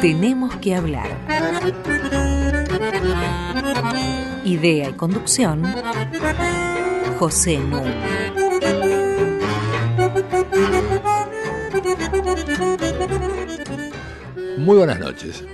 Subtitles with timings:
[0.00, 1.08] Tenemos que hablar.
[4.44, 5.64] Idea y conducción,
[7.18, 7.82] José Nu.
[14.58, 15.44] Muy buenas noches.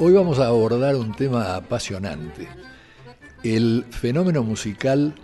[0.00, 2.48] Hoy vamos a abordar un tema apasionante,
[3.44, 5.14] el fenómeno musical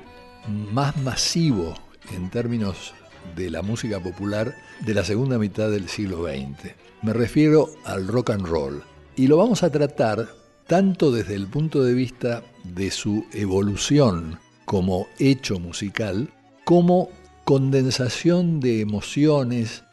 [0.48, 1.74] más masivo
[2.12, 2.95] en términos
[3.37, 6.74] de la música popular de la segunda mitad del siglo XX.
[7.02, 8.83] Me refiero al rock and roll.
[9.16, 10.29] Y lo vamos a tratar
[10.66, 16.30] tanto desde el punto de vista de su evolución como hecho musical,
[16.65, 17.10] como
[17.45, 19.85] condensación de emociones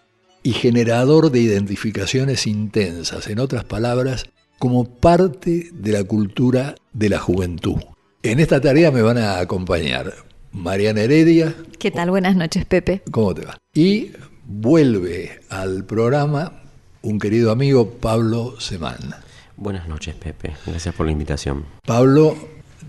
[0.43, 4.25] y generador de identificaciones intensas, en otras palabras,
[4.57, 7.77] como parte de la cultura de la juventud.
[8.23, 10.13] En esta tarea me van a acompañar
[10.53, 11.55] Mariana Heredia.
[11.79, 12.09] ¿Qué tal?
[12.09, 13.01] Buenas noches, Pepe.
[13.11, 13.57] ¿Cómo te va?
[13.73, 14.11] Y
[14.45, 16.61] vuelve al programa
[17.01, 19.15] un querido amigo, Pablo Semán.
[19.57, 20.53] Buenas noches, Pepe.
[20.65, 21.65] Gracias por la invitación.
[21.85, 22.35] Pablo,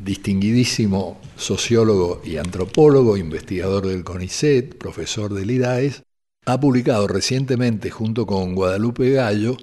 [0.05, 6.03] distinguidísimo sociólogo y antropólogo, investigador del CONICET, profesor del IDAES,
[6.47, 9.57] ha publicado recientemente, junto con Guadalupe Gallo,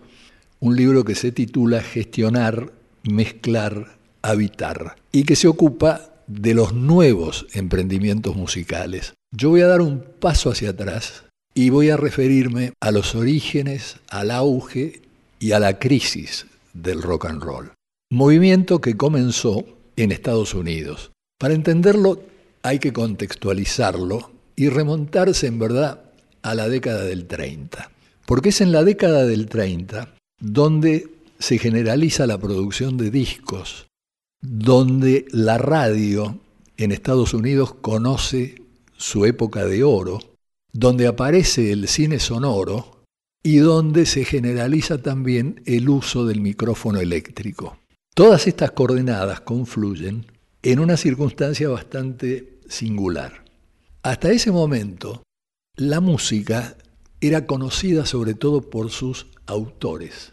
[0.59, 2.71] un libro que se titula Gestionar,
[3.03, 9.13] Mezclar, Habitar, y que se ocupa de los nuevos emprendimientos musicales.
[9.35, 11.23] Yo voy a dar un paso hacia atrás
[11.55, 15.01] y voy a referirme a los orígenes, al auge
[15.39, 17.71] y a la crisis del rock and roll.
[18.11, 21.11] Movimiento que comenzó en Estados Unidos.
[21.39, 22.21] Para entenderlo
[22.61, 26.01] hay que contextualizarlo y remontarse en verdad
[26.41, 27.91] a la década del 30.
[28.25, 31.07] Porque es en la década del 30 donde
[31.39, 33.88] se generaliza la producción de discos
[34.41, 36.39] donde la radio
[36.77, 38.61] en Estados Unidos conoce
[38.95, 40.19] su época de oro,
[40.71, 43.03] donde aparece el cine sonoro
[43.43, 47.79] y donde se generaliza también el uso del micrófono eléctrico.
[48.13, 50.25] Todas estas coordenadas confluyen
[50.61, 53.45] en una circunstancia bastante singular.
[54.03, 55.23] Hasta ese momento,
[55.75, 56.77] la música
[57.21, 60.31] era conocida sobre todo por sus autores.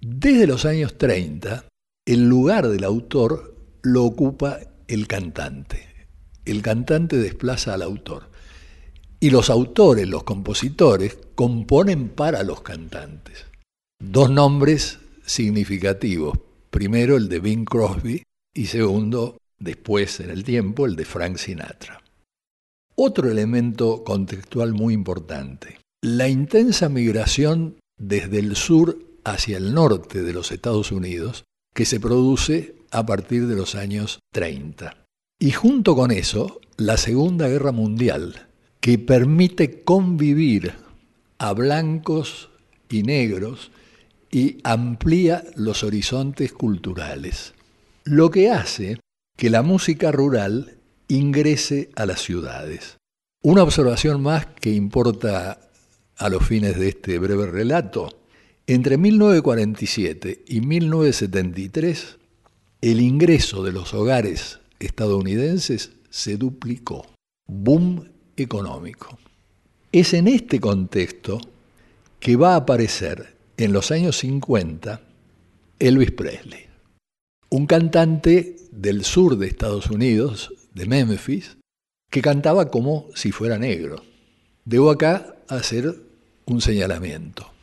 [0.00, 1.66] Desde los años 30,
[2.06, 6.06] el lugar del autor lo ocupa el cantante.
[6.44, 8.30] El cantante desplaza al autor.
[9.18, 13.46] Y los autores, los compositores, componen para los cantantes.
[13.98, 16.38] Dos nombres significativos.
[16.70, 18.22] Primero el de Bing Crosby
[18.54, 22.02] y segundo, después en el tiempo, el de Frank Sinatra.
[22.94, 25.80] Otro elemento contextual muy importante.
[26.02, 31.45] La intensa migración desde el sur hacia el norte de los Estados Unidos
[31.76, 34.96] que se produce a partir de los años 30.
[35.38, 38.48] Y junto con eso, la Segunda Guerra Mundial,
[38.80, 40.72] que permite convivir
[41.36, 42.48] a blancos
[42.88, 43.70] y negros
[44.30, 47.52] y amplía los horizontes culturales,
[48.04, 48.98] lo que hace
[49.36, 52.96] que la música rural ingrese a las ciudades.
[53.42, 55.60] Una observación más que importa
[56.16, 58.25] a los fines de este breve relato
[58.66, 62.18] entre 1947 y 1973,
[62.80, 67.06] el ingreso de los hogares estadounidenses se duplicó.
[67.46, 69.18] Boom económico.
[69.92, 71.38] Es en este contexto
[72.18, 75.00] que va a aparecer en los años 50
[75.78, 76.66] Elvis Presley,
[77.50, 81.56] un cantante del sur de Estados Unidos, de Memphis,
[82.10, 84.02] que cantaba como si fuera negro.
[84.64, 86.02] Debo acá hacer
[86.46, 87.55] un señalamiento.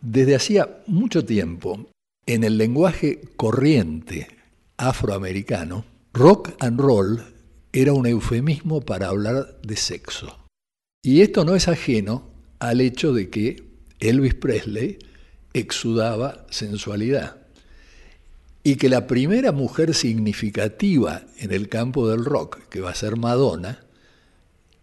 [0.00, 1.88] Desde hacía mucho tiempo,
[2.26, 4.28] en el lenguaje corriente
[4.76, 7.22] afroamericano, rock and roll
[7.72, 10.38] era un eufemismo para hablar de sexo.
[11.02, 13.64] Y esto no es ajeno al hecho de que
[13.98, 14.98] Elvis Presley
[15.52, 17.36] exudaba sensualidad
[18.62, 23.16] y que la primera mujer significativa en el campo del rock, que va a ser
[23.16, 23.84] Madonna,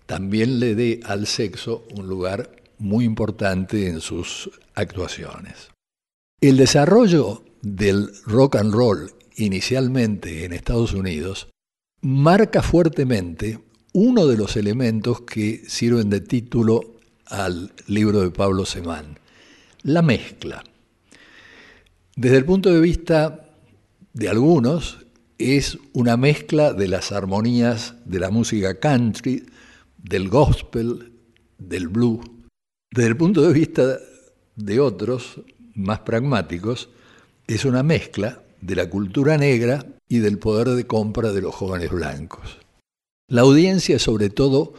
[0.06, 5.69] también le dé al sexo un lugar muy importante en sus actuaciones.
[6.42, 11.50] El desarrollo del rock and roll inicialmente en Estados Unidos
[12.01, 13.60] marca fuertemente
[13.94, 19.19] uno de los elementos que sirven de título al libro de Pablo Semán,
[19.83, 20.63] la mezcla.
[22.16, 23.50] Desde el punto de vista
[24.13, 25.00] de algunos,
[25.38, 29.45] es una mezcla de las armonías de la música country,
[29.98, 31.12] del gospel,
[31.57, 32.25] del blues,
[32.96, 34.00] desde el punto de vista
[34.56, 35.42] de otros,
[35.74, 36.88] más pragmáticos,
[37.46, 41.92] es una mezcla de la cultura negra y del poder de compra de los jóvenes
[41.92, 42.58] blancos.
[43.28, 44.76] La audiencia es sobre todo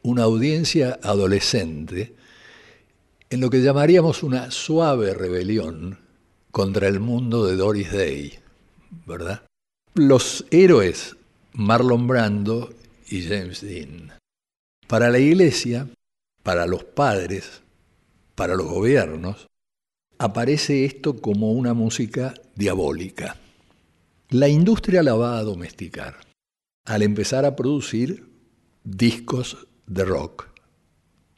[0.00, 2.14] una audiencia adolescente,
[3.28, 5.98] en lo que llamaríamos una suave rebelión
[6.50, 8.38] contra el mundo de Doris Day,
[9.04, 9.42] ¿verdad?
[9.92, 11.16] Los héroes
[11.52, 12.70] Marlon Brando
[13.10, 14.12] y James Dean.
[14.86, 15.86] Para la iglesia,
[16.42, 17.62] para los padres,
[18.34, 19.48] para los gobiernos,
[20.18, 23.36] aparece esto como una música diabólica.
[24.30, 26.18] La industria la va a domesticar
[26.84, 28.28] al empezar a producir
[28.84, 30.48] discos de rock.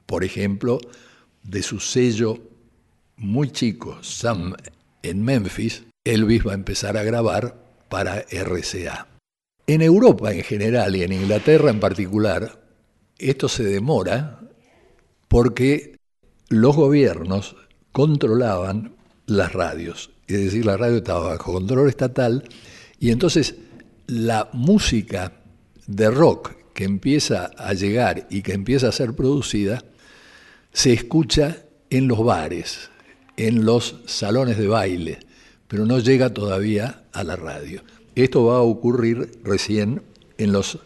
[0.06, 0.78] Por ejemplo,
[1.42, 2.38] de su sello
[3.16, 4.54] muy chico, Sam
[5.02, 7.56] en Memphis, Elvis va a empezar a grabar
[7.88, 9.08] para RCA.
[9.66, 12.60] En Europa en general y en Inglaterra en particular,
[13.18, 14.40] esto se demora
[15.30, 15.96] porque
[16.48, 17.54] los gobiernos
[17.92, 18.96] controlaban
[19.26, 22.42] las radios, es decir, la radio estaba bajo control estatal
[22.98, 23.54] y entonces
[24.08, 25.32] la música
[25.86, 29.84] de rock que empieza a llegar y que empieza a ser producida
[30.72, 32.90] se escucha en los bares,
[33.36, 35.20] en los salones de baile,
[35.68, 37.84] pero no llega todavía a la radio.
[38.16, 40.02] Esto va a ocurrir recién
[40.38, 40.80] en los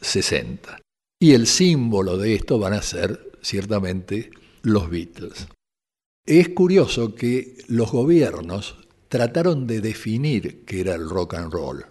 [0.00, 0.78] 60.
[1.20, 4.30] Y el símbolo de esto van a ser ciertamente
[4.62, 5.48] los Beatles.
[6.26, 8.76] Es curioso que los gobiernos
[9.08, 11.84] trataron de definir qué era el rock and roll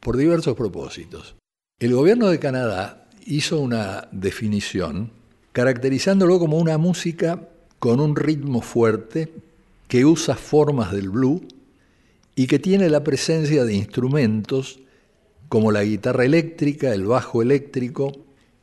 [0.00, 1.36] por diversos propósitos.
[1.80, 5.10] El gobierno de Canadá hizo una definición
[5.52, 7.48] caracterizándolo como una música
[7.78, 9.32] con un ritmo fuerte
[9.88, 11.42] que usa formas del blues
[12.34, 14.78] y que tiene la presencia de instrumentos
[15.48, 18.12] como la guitarra eléctrica, el bajo eléctrico,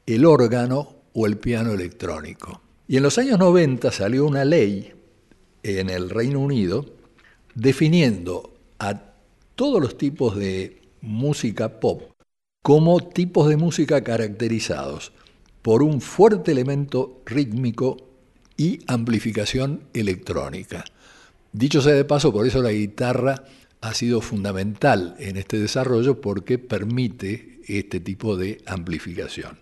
[0.05, 2.61] el órgano o el piano electrónico.
[2.87, 4.93] Y en los años 90 salió una ley
[5.63, 6.85] en el Reino Unido
[7.55, 9.01] definiendo a
[9.55, 12.03] todos los tipos de música pop
[12.63, 15.11] como tipos de música caracterizados
[15.61, 17.97] por un fuerte elemento rítmico
[18.55, 20.85] y amplificación electrónica.
[21.51, 23.43] Dicho sea de paso, por eso la guitarra
[23.81, 29.59] ha sido fundamental en este desarrollo porque permite este tipo de amplificación.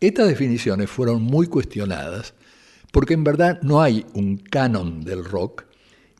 [0.00, 2.34] Estas definiciones fueron muy cuestionadas
[2.92, 5.64] porque en verdad no hay un canon del rock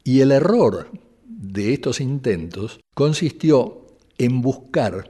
[0.02, 0.90] y el error
[1.26, 3.86] de estos intentos consistió
[4.18, 5.08] en buscar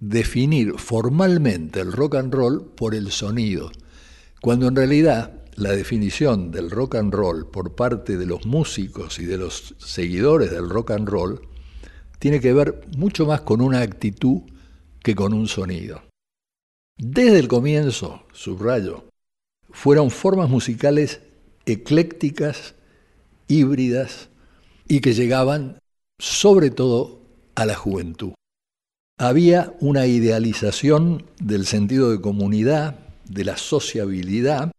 [0.00, 3.70] definir formalmente el rock and roll por el sonido,
[4.40, 9.26] cuando en realidad la definición del rock and roll por parte de los músicos y
[9.26, 11.40] de los seguidores del rock and roll
[12.18, 14.42] tiene que ver mucho más con una actitud
[15.02, 16.02] que con un sonido.
[16.98, 19.04] Desde el comienzo, subrayo,
[19.70, 21.20] fueron formas musicales
[21.66, 22.74] eclécticas,
[23.48, 24.28] híbridas
[24.88, 25.78] y que llegaban
[26.18, 27.20] sobre todo
[27.54, 28.32] a la juventud.
[29.18, 32.98] Había una idealización del sentido de comunidad,
[33.28, 34.72] de la sociabilidad,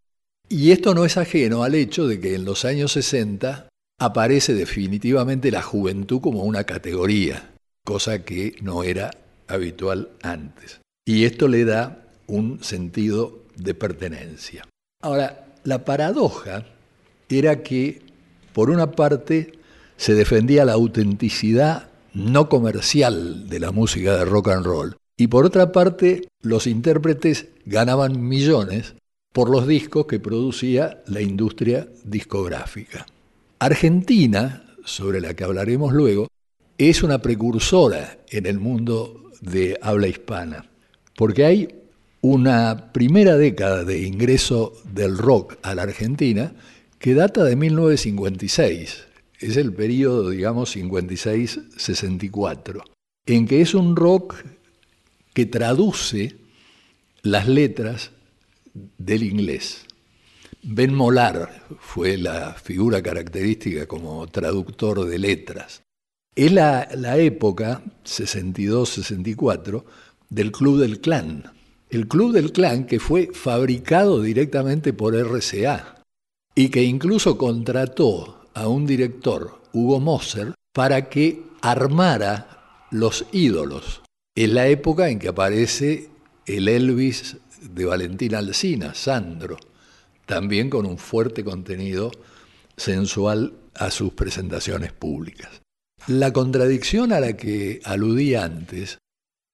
[0.50, 3.70] y esto no es ajeno al hecho de que en los años 60
[4.00, 7.54] aparece definitivamente la juventud como una categoría,
[7.86, 9.12] cosa que no era
[9.48, 10.82] habitual antes.
[11.06, 12.03] Y esto le da
[12.34, 14.68] un sentido de pertenencia.
[15.02, 16.66] Ahora, la paradoja
[17.30, 18.02] era que,
[18.54, 19.54] por una parte,
[19.98, 24.98] se defendía la autenticidad no comercial de la música de rock and roll.
[25.16, 28.96] Y por otra parte, los intérpretes ganaban millones
[29.32, 33.06] por los discos que producía la industria discográfica.
[33.60, 36.28] Argentina, sobre la que hablaremos luego,
[36.80, 40.66] es una precursora en el mundo de habla hispana,
[41.16, 41.83] porque hay
[42.24, 46.56] una primera década de ingreso del rock a la Argentina
[46.98, 49.04] que data de 1956,
[49.40, 52.82] es el periodo, digamos, 56-64,
[53.26, 54.38] en que es un rock
[55.34, 56.38] que traduce
[57.24, 58.12] las letras
[58.74, 59.86] del inglés.
[60.62, 65.82] Ben Molar fue la figura característica como traductor de letras.
[66.38, 69.84] Es la, la época, 62-64,
[70.30, 71.53] del Club del Clan.
[71.94, 76.04] El Club del Clan que fue fabricado directamente por RCA
[76.56, 84.02] y que incluso contrató a un director, Hugo Moser, para que armara los ídolos.
[84.36, 86.10] Es la época en que aparece
[86.48, 89.58] el Elvis de Valentina Alsina, Sandro,
[90.26, 92.10] también con un fuerte contenido
[92.76, 95.62] sensual a sus presentaciones públicas.
[96.08, 98.98] La contradicción a la que aludí antes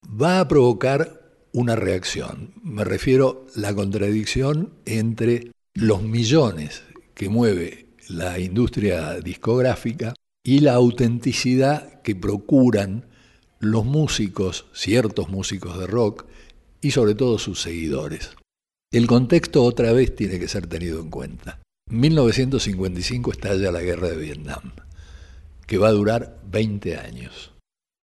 [0.02, 1.19] va a provocar
[1.52, 2.52] una reacción.
[2.62, 6.82] Me refiero a la contradicción entre los millones
[7.14, 10.14] que mueve la industria discográfica
[10.44, 13.06] y la autenticidad que procuran
[13.58, 16.24] los músicos, ciertos músicos de rock
[16.80, 18.30] y sobre todo sus seguidores.
[18.92, 21.60] El contexto otra vez tiene que ser tenido en cuenta.
[21.90, 24.72] 1955 estalla la guerra de Vietnam,
[25.66, 27.52] que va a durar 20 años.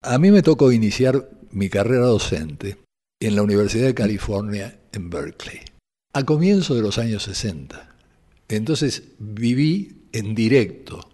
[0.03, 2.84] A mí me tocó iniciar mi carrera docente
[3.21, 5.61] en la Universidad de California en Berkeley,
[6.13, 7.95] a comienzos de los años 60.
[8.49, 11.09] Entonces viví en directo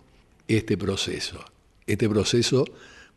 [0.48, 1.44] este proceso,
[1.86, 2.64] este proceso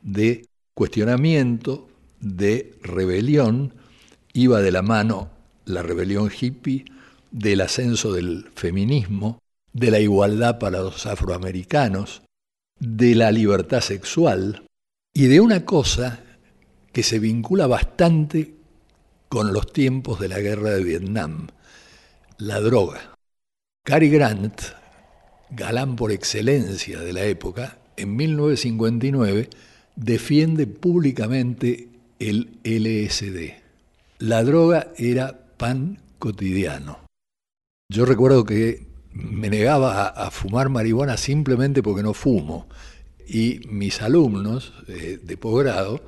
[0.02, 3.74] de cuestionamiento, de rebelión,
[4.34, 5.32] iba de la mano
[5.66, 6.86] la rebelión hippie,
[7.32, 9.40] del ascenso del feminismo,
[9.72, 12.22] de la igualdad para los afroamericanos,
[12.80, 14.66] de la libertad sexual
[15.14, 16.24] y de una cosa
[16.92, 18.56] que se vincula bastante
[19.34, 21.48] con los tiempos de la guerra de Vietnam,
[22.38, 23.16] la droga.
[23.84, 24.62] Cary Grant,
[25.50, 29.50] galán por excelencia de la época, en 1959
[29.96, 33.56] defiende públicamente el LSD.
[34.20, 37.00] La droga era pan cotidiano.
[37.90, 42.68] Yo recuerdo que me negaba a, fumar marihuana simplemente porque no fumo.
[43.28, 46.02] Y mis alumnos eh, de posgrado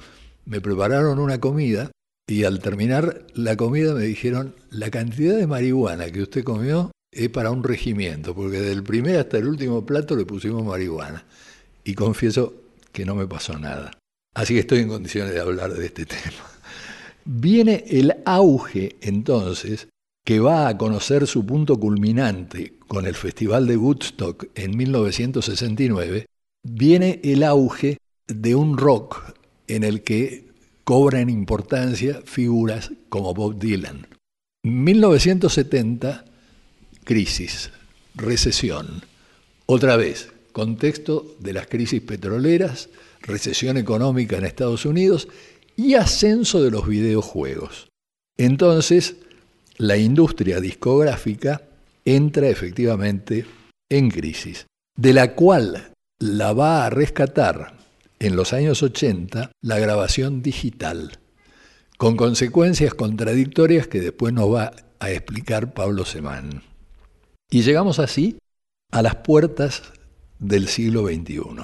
[0.46, 1.90] me prepararon una comida
[2.28, 7.30] y al terminar la comida me dijeron, la cantidad de marihuana que usted comió es
[7.30, 11.24] para un regimiento, porque del primer hasta el último plato le pusimos marihuana.
[11.84, 12.54] Y confieso
[12.92, 13.92] que no me pasó nada.
[14.34, 16.44] Así que estoy en condiciones de hablar de este tema.
[17.24, 19.88] Viene el auge entonces
[20.26, 26.26] que va a conocer su punto culminante con el Festival de Woodstock en 1969,
[26.64, 29.36] viene el auge de un rock
[29.68, 30.48] en el que
[30.86, 34.08] cobran importancia figuras como Bob Dylan.
[34.64, 36.26] 1970,
[37.04, 37.72] crisis,
[38.14, 39.04] recesión.
[39.66, 42.90] Otra vez, contexto de las crisis petroleras,
[43.22, 45.28] recesión económica en Estados Unidos
[45.76, 47.90] y ascenso de los videojuegos.
[48.38, 49.16] Entonces,
[49.78, 51.64] la industria discográfica
[52.06, 53.46] entra efectivamente
[53.90, 57.75] en crisis, de la cual la va a rescatar
[58.20, 61.20] en los años 80 la grabación digital,
[61.98, 66.64] con consecuencias contradictorias que después nos va a explicar Pablo Semán.
[67.50, 68.38] Y llegamos así
[68.92, 69.84] a las puertas
[70.40, 71.62] del siglo XXI,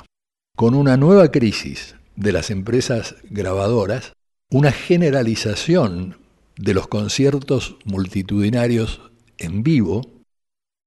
[0.56, 4.14] con una nueva crisis de las empresas grabadoras,
[4.50, 6.18] una generalización
[6.58, 9.02] de los conciertos multitudinarios
[9.38, 10.02] en vivo,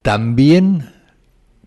[0.03, 0.93] también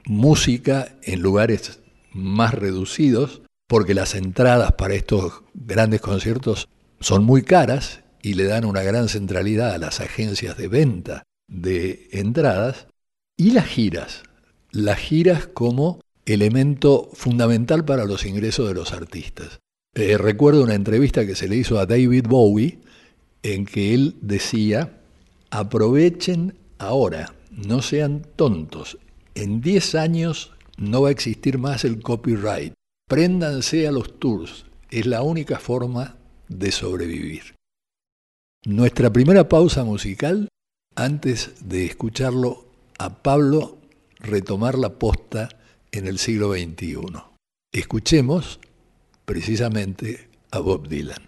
[0.06, 1.80] música en lugares
[2.14, 6.70] más reducidos, porque las entradas para estos grandes conciertos
[7.00, 12.10] son muy caras y le dan una gran centralidad a las agencias de venta de
[12.12, 12.88] entradas,
[13.38, 14.24] y las giras,
[14.72, 19.60] las giras como elemento fundamental para los ingresos de los artistas.
[19.94, 22.80] Eh, recuerdo una entrevista que se le hizo a David Bowie,
[23.44, 25.00] en que él decía,
[25.52, 28.98] aprovechen ahora, no sean tontos,
[29.36, 32.74] en 10 años no va a existir más el copyright,
[33.08, 36.18] préndanse a los tours, es la única forma
[36.50, 37.56] de sobrevivir.
[38.66, 40.50] Nuestra primera pausa musical,
[40.96, 42.66] antes de escucharlo
[43.00, 43.78] a Pablo
[44.20, 45.50] retomar la posta
[45.92, 46.98] en el siglo XXI.
[47.72, 48.60] Escuchemos
[49.26, 51.22] precisamente a Bob Dylan.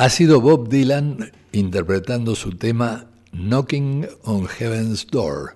[0.00, 5.52] Ha sido Bob Dylan interpretando su tema Knocking on Heaven's Door,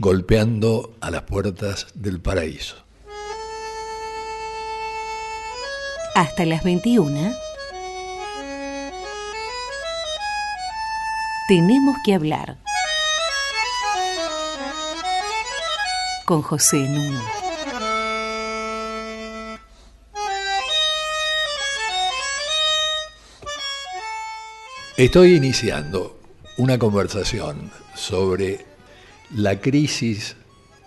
[0.00, 2.74] golpeando a las puertas del paraíso.
[6.16, 7.32] Hasta las 21.
[11.46, 12.58] Tenemos que hablar.
[16.24, 17.45] Con José Nuno.
[24.96, 26.18] Estoy iniciando
[26.56, 28.64] una conversación sobre
[29.30, 30.36] la crisis,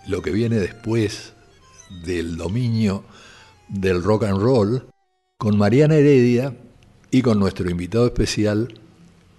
[0.08, 1.32] lo que viene después
[2.04, 3.04] del dominio
[3.68, 4.84] del rock and roll,
[5.38, 6.56] con Mariana Heredia
[7.12, 8.80] y con nuestro invitado especial,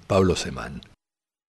[0.07, 0.79] Pablo Semán.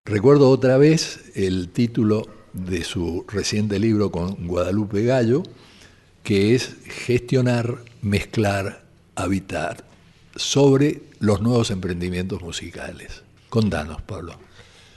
[0.04, 5.44] Recuerdo otra vez el título de su reciente libro con Guadalupe Gallo,
[6.24, 9.91] que es Gestionar, Mezclar, Habitar,
[10.36, 13.22] sobre los nuevos emprendimientos musicales.
[13.48, 14.34] Contanos, Pablo.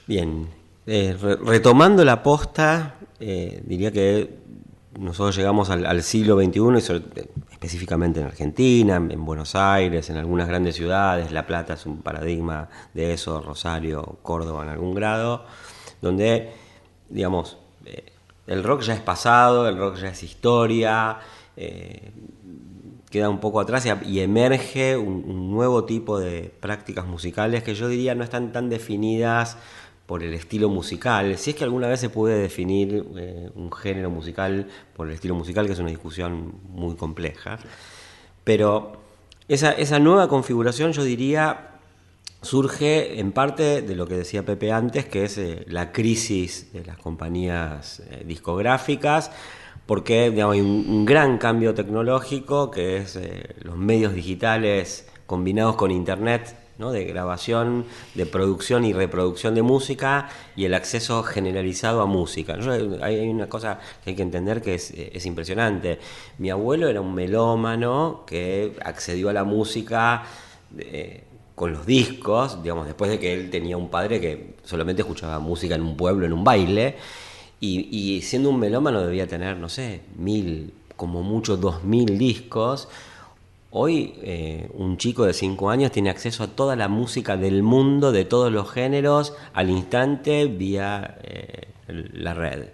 [0.08, 0.48] Bien,
[0.88, 4.46] eh, retomando la posta, eh, diría que
[5.00, 7.04] nosotros llegamos al, siglo XXI,
[7.52, 12.70] específicamente en Argentina, en, Buenos Aires, en algunas grandes ciudades, La Plata es un paradigma
[12.94, 15.46] de eso, Rosario, Córdoba en algún grado,
[16.02, 16.54] donde,
[17.10, 18.06] digamos, eh,
[18.48, 21.18] el rock ya es pasado, el rock ya es historia,
[23.16, 28.14] queda un poco atrás y, emerge un, nuevo tipo de prácticas musicales que yo diría
[28.14, 29.58] no están tan definidas
[30.06, 31.38] por el estilo musical.
[31.38, 35.34] Si es que alguna vez se puede definir eh, un género musical por el estilo
[35.34, 37.58] musical, que es una discusión muy compleja.
[38.44, 38.98] Pero
[39.48, 41.70] esa, esa nueva configuración yo diría
[42.42, 46.84] surge en parte de lo que decía Pepe antes, que es eh, la crisis de
[46.84, 49.32] las compañías eh, discográficas,
[49.86, 56.56] porque hay un, gran cambio tecnológico que es eh, los medios digitales combinados con Internet,
[56.78, 56.92] ¿no?
[56.92, 62.58] de grabación, de producción y reproducción de música y el acceso generalizado a música.
[63.02, 66.00] Hay una cosa que hay que entender que es, impresionante.
[66.38, 70.24] Mi abuelo era un melómano que accedió a la música.
[70.78, 71.24] Eh,
[71.56, 75.76] con los discos, digamos, después de que él tenía un padre que solamente escuchaba música
[75.76, 76.98] en un pueblo, en un baile,
[77.60, 82.88] y, siendo un melómano debía tener, no sé, mil, como mucho dos mil discos.
[83.72, 88.12] Hoy eh, un chico de cinco años tiene acceso a toda la música del mundo,
[88.12, 92.70] de todos los géneros, al instante vía eh, la red.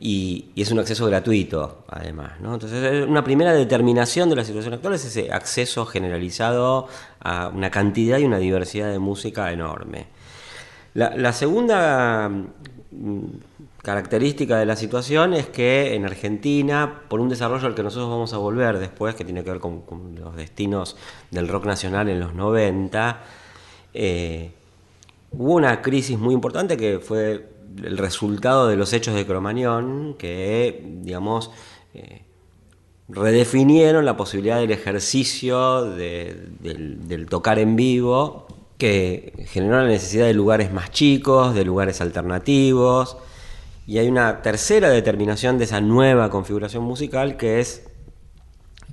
[0.00, 2.40] Y, es un acceso gratuito, además.
[2.40, 2.54] ¿no?
[2.54, 6.88] Entonces, una primera determinación de la situación actual es ese acceso generalizado
[7.20, 10.06] a una cantidad y una diversidad de música enorme.
[10.94, 13.24] La, la segunda mm,
[13.84, 18.32] característica de la situación es que en Argentina, por un desarrollo al que nosotros vamos
[18.32, 19.84] a volver después, que tiene que ver con,
[20.18, 20.96] los destinos
[21.30, 23.22] del rock nacional en los 90,
[23.92, 24.50] eh,
[25.32, 27.46] hubo una crisis muy importante que fue
[27.84, 31.50] el resultado de los hechos de Cromañón, que, digamos,
[31.92, 32.22] eh,
[33.10, 38.46] redefinieron la posibilidad del ejercicio del, del tocar en vivo,
[38.78, 43.18] que generó la necesidad de lugares más chicos, de lugares alternativos,
[43.86, 47.86] y hay una tercera determinación de esa nueva configuración musical que es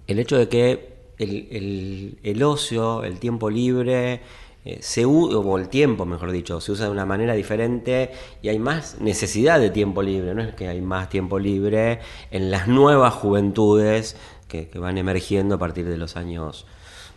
[0.08, 4.22] el hecho de que el, ocio, el tiempo libre,
[4.66, 8.60] eh, se o el tiempo, mejor dicho, se usa de una manera diferente y hay
[8.60, 12.00] más necesidad de tiempo libre, no es que hay más tiempo libre
[12.32, 16.66] en las nuevas juventudes que, van emergiendo a partir de los años,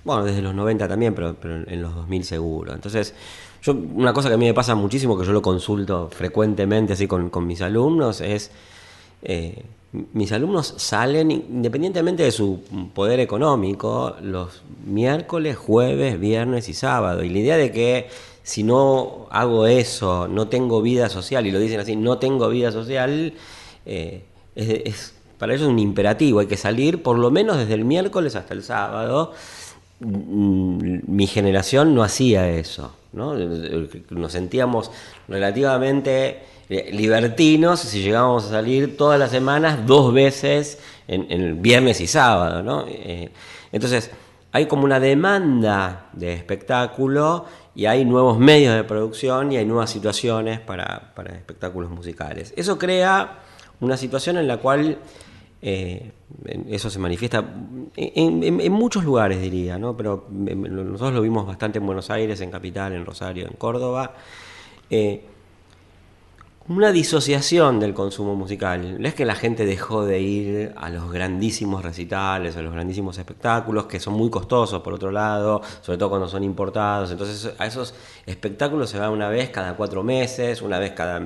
[0.04, 2.74] bueno, desde los 90 también, pero, pero en los 2000 seguro.
[2.74, 3.14] Entonces,
[3.64, 7.06] yo, una cosa que a mí me pasa muchísimo, que yo lo consulto frecuentemente así
[7.06, 8.50] con, mis alumnos, es
[9.22, 9.64] eh,
[10.12, 12.60] mis alumnos salen, independientemente de su
[12.92, 17.22] poder económico, los miércoles, jueves, viernes y sábado.
[17.22, 18.08] Y la idea de que
[18.42, 22.70] si no hago eso, no tengo vida social, y lo dicen así, no tengo vida
[22.70, 23.32] social,
[23.86, 24.24] eh,
[24.54, 28.52] es, para ellos un imperativo, hay que salir por lo menos desde el miércoles hasta
[28.52, 29.32] el sábado.
[30.00, 32.92] Mm, mi generación no hacía eso.
[33.14, 34.90] Nos sentíamos
[35.28, 42.00] relativamente eh, libertinos si llegábamos a salir todas las semanas dos veces en, el viernes
[42.00, 43.30] y sábado, eh,
[43.70, 44.10] entonces,
[44.52, 49.90] hay como una demanda de espectáculo y hay nuevos medios de producción y hay nuevas
[49.90, 52.54] situaciones para, para espectáculos musicales.
[52.56, 53.40] Eso crea
[53.80, 54.98] una situación en la cual
[55.66, 56.12] eh,
[56.68, 57.42] eso se manifiesta
[57.96, 59.96] en, muchos lugares, diría, ¿no?
[59.96, 64.14] pero nosotros lo vimos bastante en Buenos Aires, en Capital, en Rosario, en Córdoba.
[64.90, 65.24] Eh,
[66.66, 69.00] una disociación del consumo musical.
[69.00, 73.18] No es que la gente dejó de ir a los grandísimos recitales, a los grandísimos
[73.18, 77.10] espectáculos, que son muy costosos por otro lado, sobre todo cuando son importados.
[77.10, 81.20] Entonces a esos espectáculos se va una vez cada cuatro meses, una vez cada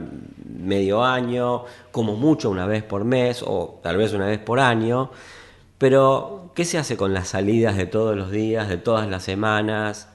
[0.45, 5.11] medio año, como mucho una vez por mes o tal vez una vez por año.
[5.79, 10.09] Pero, ¿qué se hace con las salidas de todos los días, de todas las semanas?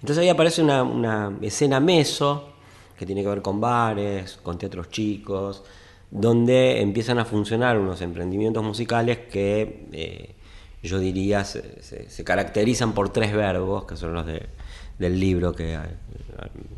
[0.00, 2.57] Entonces ahí aparece una, una escena meso
[2.98, 5.62] que tiene que ver con bares, con teatros chicos,
[6.10, 10.34] donde empiezan a funcionar unos emprendimientos musicales que eh,
[10.82, 15.78] yo diría se, caracterizan por tres verbos, que son los del libro que eh,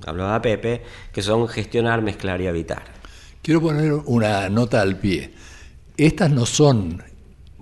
[0.06, 2.82] hablaba Pepe, que son gestionar, mezclar y habitar.
[3.42, 5.32] Quiero poner una nota al pie.
[5.96, 7.02] Estas no son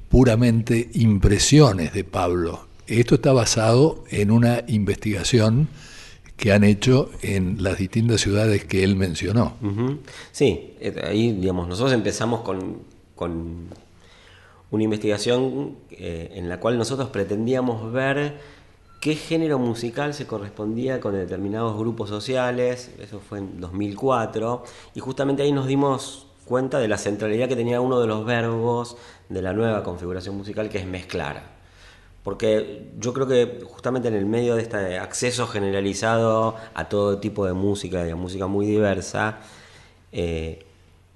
[0.08, 2.66] puramente impresiones de Pablo.
[2.86, 5.68] Esto está basado en una investigación
[6.38, 9.54] que han hecho en las distintas ciudades que él mencionó.
[10.30, 12.86] Sí, eh, ahí digamos, nosotros empezamos con,
[14.70, 18.38] una investigación eh, en la cual nosotros pretendíamos ver
[19.00, 24.62] qué género musical se correspondía con determinados grupos sociales, eso fue en 2004,
[24.94, 28.96] y justamente ahí nos dimos cuenta de la centralidad que tenía uno de los verbos
[29.28, 31.57] de la nueva configuración musical, que es mezclar
[32.22, 37.46] porque yo creo que justamente en el medio de este acceso generalizado a todo tipo
[37.46, 39.38] de música y a música muy diversa,
[40.12, 40.64] eh,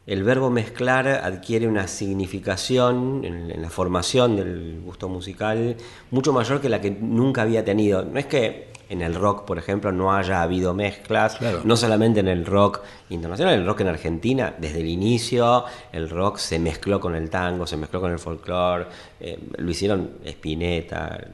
[0.07, 5.77] el verbo mezclar adquiere una significación en, la formación del gusto musical
[6.11, 8.05] mucho mayor que la que nunca había tenido.
[8.05, 12.29] No es que en el rock, por ejemplo, no haya habido mezclas, no solamente en
[12.29, 17.15] el rock internacional, el rock en Argentina, desde el inicio, el rock se mezcló con
[17.15, 18.85] el tango, se mezcló con el folclore,
[19.19, 21.27] eh, lo hicieron Spinetta,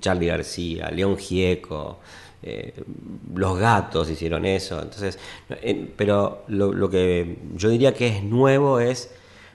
[0.00, 2.00] Charlie García, León Gieco.
[2.42, 2.74] Eh,
[3.34, 5.18] los gatos hicieron eso, entonces,
[5.96, 9.12] pero lo, lo que yo diría que es nuevo es,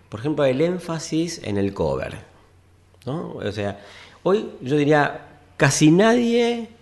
[0.09, 2.17] por ejemplo, el énfasis en el cover,
[3.05, 3.35] ¿no?
[3.35, 3.79] O sea,
[4.23, 6.72] hoy yo diría, casi nadie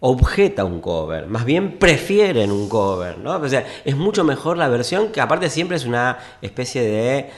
[0.00, 3.36] objeta un cover, más bien prefieren un cover, ¿no?
[3.36, 7.30] O sea, es mucho mejor la versión, que aparte siempre es una especie de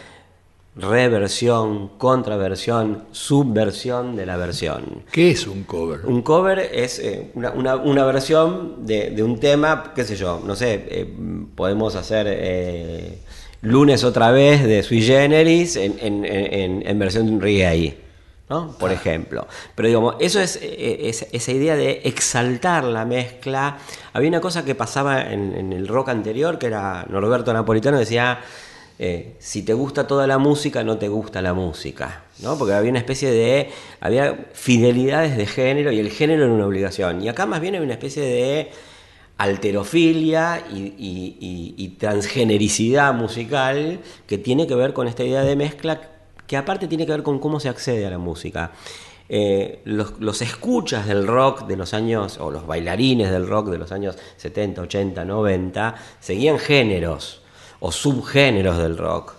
[0.77, 5.05] reversión, contraversión, subversión de la versión.
[5.11, 6.07] ¿Qué es un cover?
[6.07, 11.15] Un cover es eh, una, versión de, un tema, qué sé yo, no sé, eh,
[11.55, 13.19] podemos hacer eh,
[13.63, 18.10] lunes otra vez de Sui Generis en, en, en, en versión reggae
[18.79, 19.47] por ejemplo.
[19.75, 23.79] Pero digamos, eso es, eh, esa idea de exaltar la mezcla.
[24.13, 28.41] Había una cosa que pasaba en, el rock anterior, que era Norberto Napolitano, decía,
[28.99, 32.25] eh, si te gusta toda la música, no te gusta la música.
[32.43, 32.59] ¿no?
[32.59, 37.23] Porque había una especie de, había fidelidades de género y el género era una obligación.
[37.23, 38.71] Y acá más bien hay una especie de
[39.39, 46.10] alterofilia y, y transgenericidad musical que tiene que ver con esta idea de mezcla
[46.51, 48.73] que aparte tiene que ver con cómo se accede a la música.
[49.29, 53.93] Eh, los, escuchas del rock de los años, o los bailarines del rock de los
[53.93, 57.43] años 70, 80, 90, seguían géneros
[57.79, 59.35] o subgéneros del rock.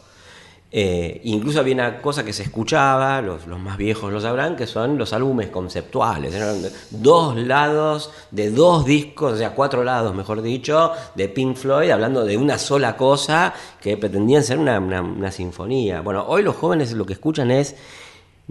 [0.74, 4.98] Eh, incluso había una cosa que se escuchaba, los, más viejos lo sabrán, que son
[4.98, 6.34] los álbumes conceptuales.
[6.34, 11.90] Eran dos lados de dos discos, o sea, cuatro lados, mejor dicho, de Pink Floyd,
[11.90, 16.02] hablando de una sola cosa que pretendían ser una sinfonía.
[16.02, 17.76] Bueno, hoy los jóvenes lo que escuchan es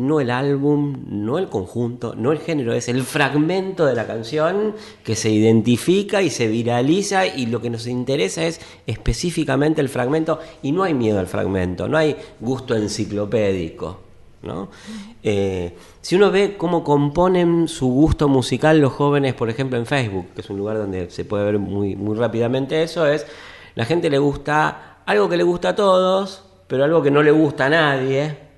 [0.07, 4.75] no el álbum, no el conjunto, no el género, es el fragmento de la canción
[5.05, 10.41] que se identifica y se viraliza y lo que nos interesa es específicamente el fragmento
[10.63, 13.99] y no hay miedo al fragmento, no hay gusto enciclopédico.
[14.43, 14.71] ¿no?
[15.23, 20.29] Eh, si uno ve cómo componen su gusto musical los jóvenes, por ejemplo en Facebook,
[20.35, 23.27] que es un lugar donde se puede ver muy, muy rápidamente eso, es
[23.75, 27.33] la gente le gusta algo que le gusta a todos, pero algo que no le
[27.33, 28.50] gusta a nadie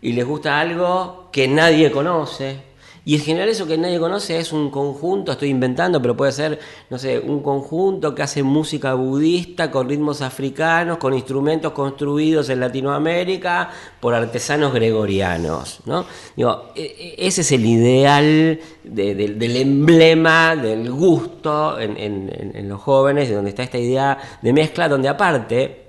[0.00, 2.68] y les gusta algo que nadie conoce.
[3.08, 6.58] Y en general eso que nadie conoce es un conjunto, estoy inventando, pero puede ser,
[6.90, 12.60] no sé, un conjunto que hace música budista con ritmos africanos, con instrumentos construidos en
[12.60, 16.04] Latinoamérica por artesanos gregorianos, ¿no?
[16.36, 23.32] Digo, e, e, ese es el ideal del emblema del gusto en, en los jóvenes,
[23.32, 25.87] donde está esta idea de mezcla, donde aparte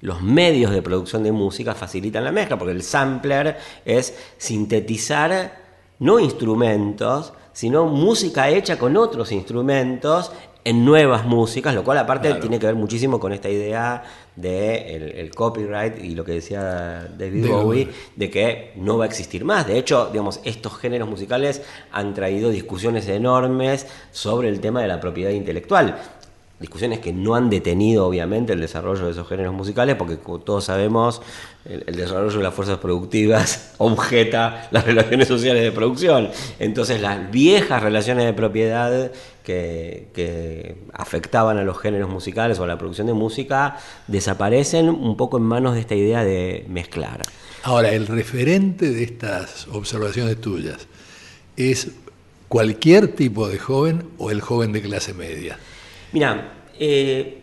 [0.00, 5.64] los medios de producción de música facilitan la mezcla, porque el sampler es sintetizar
[5.98, 10.30] no instrumentos, sino música hecha con otros instrumentos
[10.66, 14.02] en nuevas músicas, lo cual aparte tiene que ver muchísimo con esta idea
[14.34, 19.44] de el, copyright y lo que decía David Bowie, de que no va a existir
[19.44, 19.68] más.
[19.68, 24.98] De hecho, digamos, estos géneros musicales han traído discusiones enormes sobre el tema de la
[24.98, 25.98] propiedad intelectual
[26.58, 30.64] discusiones que no han detenido obviamente el desarrollo de esos géneros musicales, porque como todos
[30.64, 31.20] sabemos,
[31.66, 36.30] el, desarrollo de las fuerzas productivas objeta las relaciones sociales de producción.
[36.58, 39.10] Entonces las viejas relaciones de propiedad
[39.42, 45.36] que, afectaban a los géneros musicales o a la producción de música desaparecen un poco
[45.36, 47.22] en manos de esta idea de mezclar.
[47.62, 50.86] Ahora, el referente de estas observaciones tuyas
[51.56, 51.90] es
[52.48, 55.58] cualquier tipo de joven o el joven de clase media.
[56.12, 57.40] Mira, eh,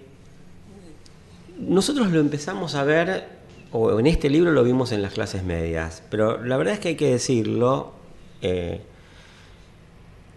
[1.59, 3.27] nosotros lo empezamos a ver,
[3.71, 6.89] o en este libro lo vimos en las clases medias, pero la verdad es que
[6.89, 7.91] hay que decirlo,
[8.41, 8.81] eh,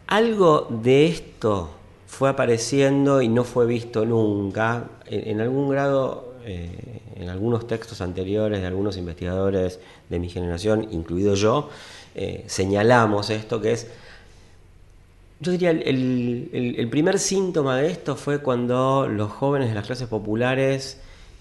[0.08, 1.70] algo de esto
[2.06, 8.60] fue apareciendo y no fue visto nunca, en, algún grado, eh, en algunos textos anteriores
[8.60, 11.70] de algunos investigadores de mi generación, incluido yo,
[12.46, 13.88] señalamos esto que es
[15.40, 21.00] yo diría, el, primer síntoma de esto fue cuando los jóvenes de las clases populares,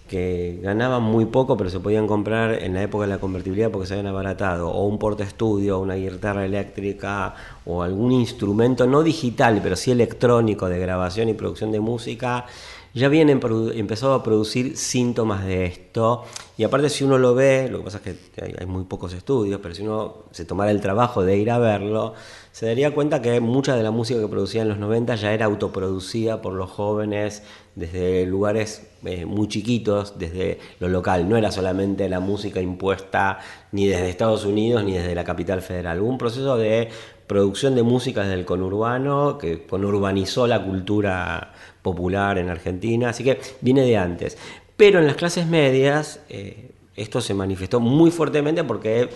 [0.10, 3.88] que ganaban muy poco, pero se podían comprar en la época de la convertibilidad porque
[3.88, 7.34] se habían abaratado, o un porte estudio, una guitarra eléctrica,
[7.66, 12.46] o algún instrumento, no digital, pero sí electrónico de grabación y producción de música,
[12.94, 16.24] ya habían empezado a producir síntomas de esto.
[16.58, 19.60] Y aparte si uno lo ve, lo que pasa es que hay muy pocos estudios,
[19.62, 22.14] pero si uno se tomara el trabajo de ir a verlo,
[22.56, 25.46] se daría cuenta que mucha de la música que producía en los 90 ya era
[25.46, 27.44] autoproducida por los jóvenes
[27.76, 31.28] desde lugares eh, muy chiquitos, desde lo local.
[31.28, 33.40] No era solamente la música impuesta
[33.74, 36.00] ni desde Estados Unidos ni desde la capital federal.
[36.00, 36.88] Hubo un proceso de
[37.28, 43.38] producción de música desde el conurbano que conurbanizó la cultura popular en Argentina, así que
[43.60, 44.38] viene de antes.
[44.78, 49.10] Pero en las clases medias eh, esto se manifestó muy fuertemente porque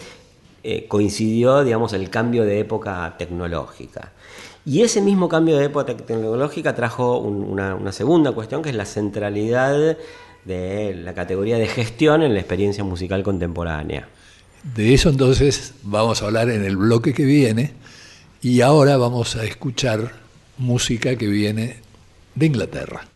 [0.64, 4.12] eh, coincidió, digamos, el cambio de época tecnológica.
[4.66, 9.98] Y ese mismo cambio de época tecnológica trajo una, segunda cuestión, que es la centralidad
[10.46, 14.08] de la categoría de gestión en la experiencia musical contemporánea.
[14.76, 17.74] De eso entonces vamos a hablar en el bloque que viene
[18.42, 20.12] y ahora vamos a escuchar
[20.58, 21.78] música que viene
[22.36, 23.09] de Inglaterra.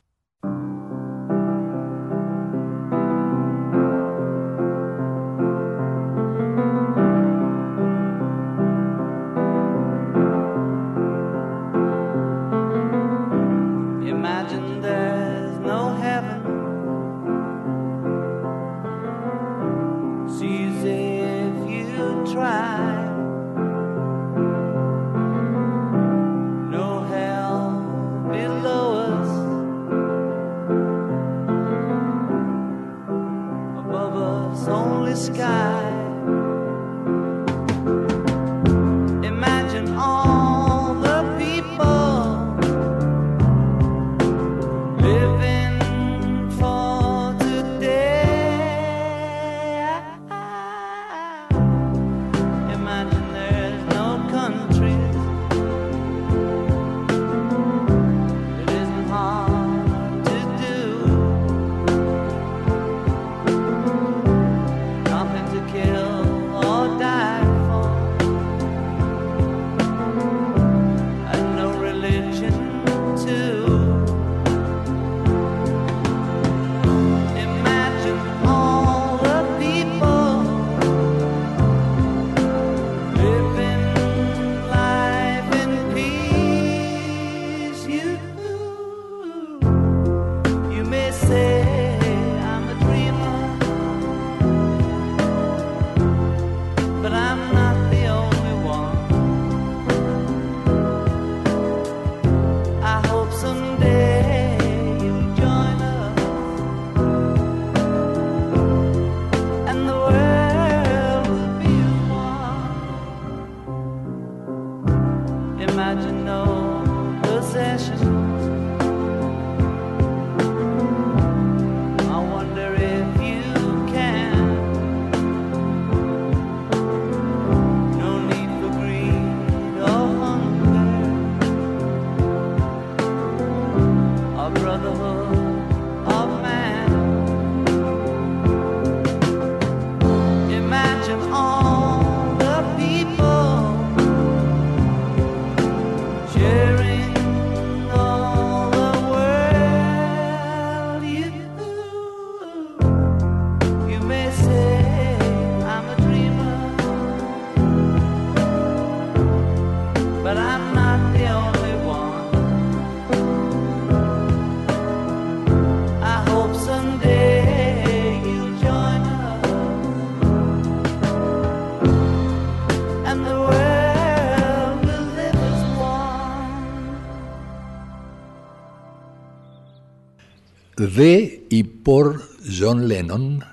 [180.96, 183.44] De y por John Lennon,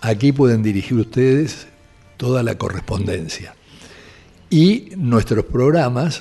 [0.00, 1.66] Aquí pueden dirigir ustedes
[2.20, 3.54] toda la correspondencia.
[4.50, 6.20] Y nuestros programas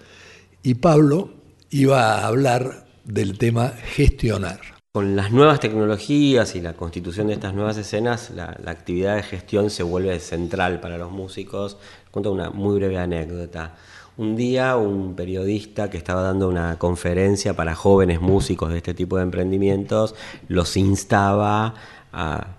[0.62, 1.34] Y Pablo
[1.68, 7.54] iba a hablar del tema gestionar con las nuevas tecnologías y la constitución de estas
[7.54, 11.76] nuevas escenas, la, actividad de gestión se vuelve central para los músicos.
[12.10, 13.76] Cuento una muy breve anécdota.
[14.16, 19.18] Un día un periodista que estaba dando una conferencia para jóvenes músicos de este tipo
[19.18, 20.16] de emprendimientos
[20.48, 21.74] los instaba
[22.12, 22.56] a,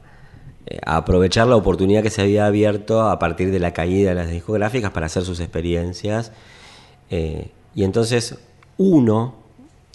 [0.66, 4.30] eh, aprovechar la oportunidad que se había abierto a partir de la caída de las
[4.30, 6.32] discográficas para hacer sus experiencias.
[7.10, 8.38] Eh, y entonces
[8.78, 9.49] uno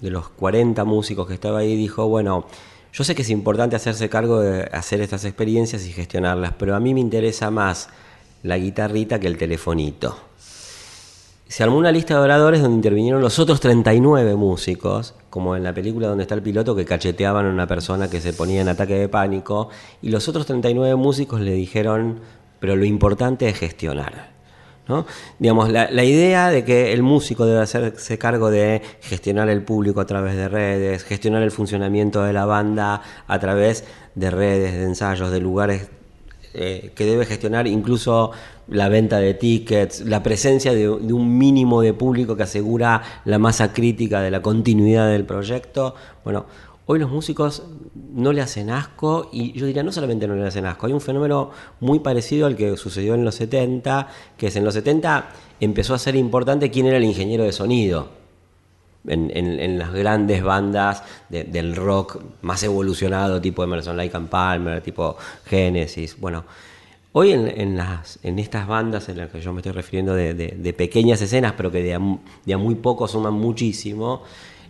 [0.05, 2.45] de los 40 músicos que estaba ahí, dijo, bueno,
[2.93, 6.81] yo sé que es importante hacerse cargo de hacer estas experiencias y gestionarlas, pero a
[6.81, 7.89] mí me interesa más
[8.43, 10.15] la guitarrita que el telefonito.
[11.49, 15.73] Se armó una lista de oradores donde intervinieron los otros 39 músicos, como en la
[15.73, 18.97] película donde está el piloto que cacheteaban a una persona que se ponía en ataque
[18.97, 19.71] de pánico,
[20.03, 22.21] y los otros 39 músicos le dijeron,
[22.61, 24.34] pero lo importante es gestionar.
[25.39, 30.07] Digamos, la, idea de que el músico debe hacerse cargo de gestionar el público a
[30.07, 35.31] través de redes, gestionar el funcionamiento de la banda a través de redes, de ensayos,
[35.31, 35.89] de lugares
[36.53, 38.31] eh, que debe gestionar incluso
[38.69, 43.73] la venta de tickets, la presencia de, un mínimo de público que asegura la masa
[43.73, 45.95] crítica de la continuidad del proyecto.
[46.25, 46.47] Bueno,
[46.87, 47.63] Hoy los músicos
[47.95, 51.01] no le hacen asco y yo diría no solamente no le hacen asco, hay un
[51.01, 55.29] fenómeno muy parecido al que sucedió en los 70, que es en los 70
[55.61, 58.25] empezó a ser importante quién era el ingeniero de sonido.
[59.07, 66.19] En, las grandes bandas del rock más evolucionado, tipo Emerson Lake and Palmer, tipo Genesis.
[66.19, 66.47] Bueno,
[67.13, 71.21] hoy en, las, en estas bandas en las que yo me estoy refiriendo de, pequeñas
[71.21, 72.17] escenas, pero que de
[72.47, 74.23] de a muy poco suman muchísimo,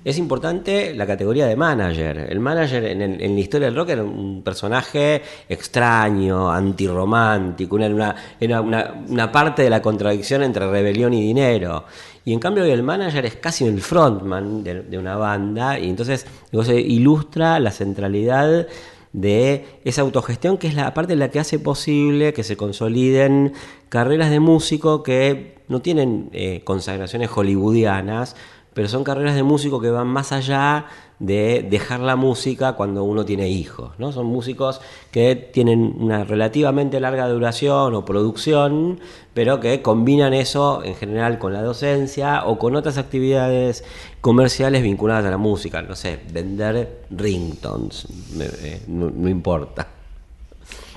[0.04, 2.26] es importante la categoría de manager.
[2.28, 9.32] El manager en, la historia del rock era un personaje extraño, antirromántico, una, era una,
[9.32, 11.84] parte de la contradicción entre rebelión y dinero.
[12.26, 17.58] Y en cambio el manager es casi el frontman de, una banda y entonces ilustra
[17.58, 18.66] la centralidad
[19.14, 23.52] de esa autogestión que es la parte en la que hace posible que se consoliden
[23.88, 28.36] carreras de músico que no tienen eh, consagraciones hollywoodianas,
[28.74, 30.86] pero son carreras de músico que van más allá
[31.20, 34.12] de dejar la música cuando uno tiene hijos, ¿no?
[34.12, 34.80] Son músicos
[35.12, 39.00] que tienen una relativamente larga duración o producción,
[39.32, 43.84] pero que combinan eso en general con la docencia o con otras actividades
[44.20, 48.06] comerciales vinculadas a la música, no sé, vender ringtones,
[48.40, 49.88] eh, no importa.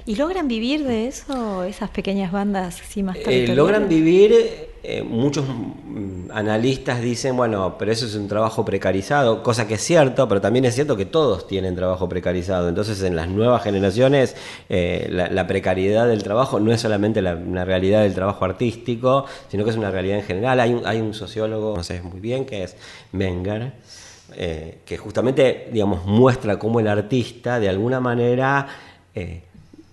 [0.08, 5.44] ¿Y logran vivir de eso, esas pequeñas bandas así más eh, Logran vivir, eh, muchos
[5.46, 10.40] mm, analistas dicen, bueno, pero eso es un trabajo precarizado, cosa que es cierto, pero
[10.40, 12.70] también es cierto que todos tienen trabajo precarizado.
[12.70, 14.38] Entonces, en las nuevas generaciones,
[14.70, 19.66] eh, la, precariedad del trabajo no es solamente la, una realidad del trabajo artístico, sino
[19.66, 20.58] que es una realidad en general.
[20.62, 22.78] Hay un, sociólogo, no sé muy bien, que es
[23.12, 23.74] Menger.
[24.38, 28.68] que justamente digamos muestra cómo el artista de alguna manera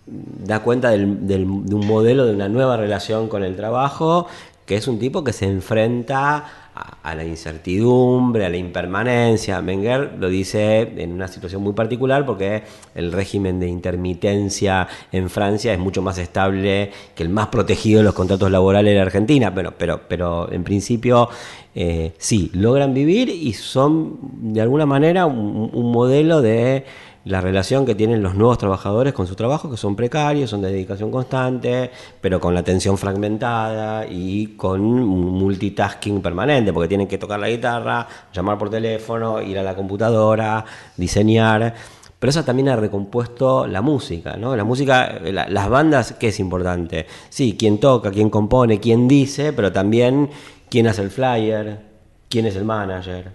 [0.07, 4.28] da cuenta de un modelo de una nueva relación con el trabajo,
[4.66, 9.60] que es un tipo que se enfrenta a, la incertidumbre, a la impermanencia.
[9.62, 15.72] Menger lo dice en una situación muy particular porque el régimen de intermitencia en Francia
[15.72, 19.74] es mucho más estable que el más protegido de los contratos laborales en Argentina, pero,
[19.78, 21.28] pero, pero en principio
[21.74, 24.18] eh, sí, logran vivir y son
[24.52, 26.84] de alguna manera un modelo de
[27.25, 30.70] la relación que tienen los nuevos trabajadores con su trabajo, que son precarios, son de
[30.70, 37.41] dedicación constante, pero con la atención fragmentada y con multitasking permanente, porque tienen que tocar
[37.41, 40.64] la guitarra, llamar por teléfono, ir a la computadora,
[40.97, 41.75] diseñar.
[42.18, 44.55] Pero eso también ha recompuesto la música, ¿no?
[44.57, 47.07] La música, las bandas, ¿qué es importante?
[47.29, 50.31] Sí, quién toca, quién compone, quién dice, pero también
[50.70, 51.81] quién hace el flyer,
[52.29, 53.33] quién es el manager.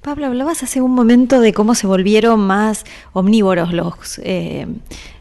[0.00, 4.66] Pablo, hablabas hace un momento de cómo se volvieron más omnívoros los, eh,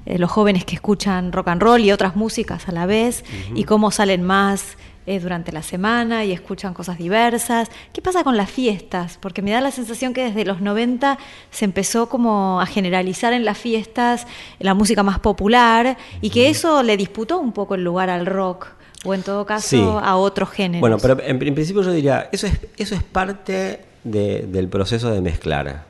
[0.06, 3.66] eh, los jóvenes que escuchan rock and roll y otras músicas a la vez, y
[3.66, 7.68] cómo salen más eh, durante la semana y escuchan cosas diversas.
[7.92, 9.18] ¿Qué pasa con las fiestas?
[9.20, 11.18] Porque me da la sensación que desde los 90
[11.52, 14.28] se empezó como a generalizar en las fiestas
[14.60, 18.68] la música más popular y que eso le disputó un poco el lugar al rock
[19.04, 20.80] o en todo caso a otros géneros.
[20.80, 25.86] Bueno, pero en, principio yo diría, eso es, eso es parte del proceso de mezclar.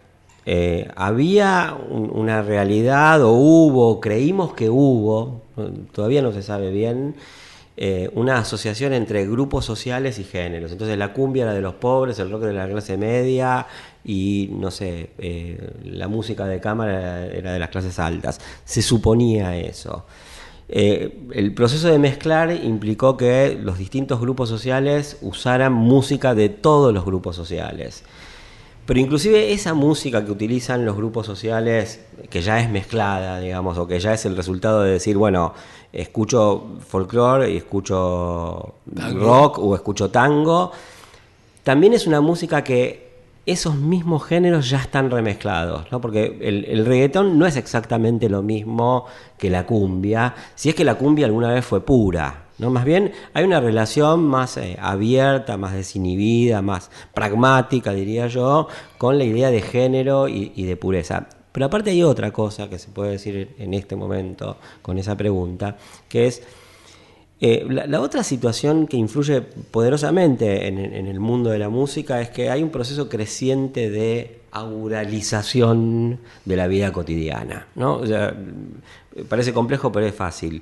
[0.46, 5.42] Eh, había una realidad, o hubo, creímos que hubo,
[5.92, 7.16] todavía no se sabe bien,
[7.82, 10.72] eh, una asociación entre grupos sociales y géneros.
[10.72, 13.68] Entonces la cumbia era de los pobres, el rock de la clase media
[14.04, 18.42] y, no sé, eh, la música de cámara era de las clases altas.
[18.66, 20.06] Se suponía eso.
[20.70, 27.06] El proceso de mezclar implicó que los distintos grupos sociales usaran música de todos los
[27.06, 28.04] grupos sociales.
[28.86, 33.88] Pero inclusive esa música que utilizan los grupos sociales, que ya es mezclada, digamos, o
[33.88, 35.54] que ya es el resultado de decir, bueno,
[35.94, 38.76] escucho folclore y escucho
[39.14, 40.72] rock o escucho tango,
[41.64, 43.09] también es una música que
[43.52, 46.00] esos mismos géneros ya están remezclados, ¿no?
[46.00, 49.06] Porque el, el, reggaetón no es exactamente lo mismo
[49.38, 52.70] que la cumbia, si es que la cumbia alguna vez fue pura, ¿no?
[52.70, 59.18] Más bien hay una relación más eh, abierta, más desinhibida, más pragmática, diría yo, con
[59.18, 61.28] la idea de género y, de pureza.
[61.52, 65.78] Pero aparte hay otra cosa que se puede decir en este momento con esa pregunta,
[66.08, 66.44] que es
[67.42, 72.50] eh, la, otra situación que influye poderosamente en, el mundo de la música es que
[72.50, 77.68] hay un proceso creciente de auralización de la vida cotidiana.
[77.76, 78.02] ¿no?
[79.30, 80.62] parece complejo, pero es fácil.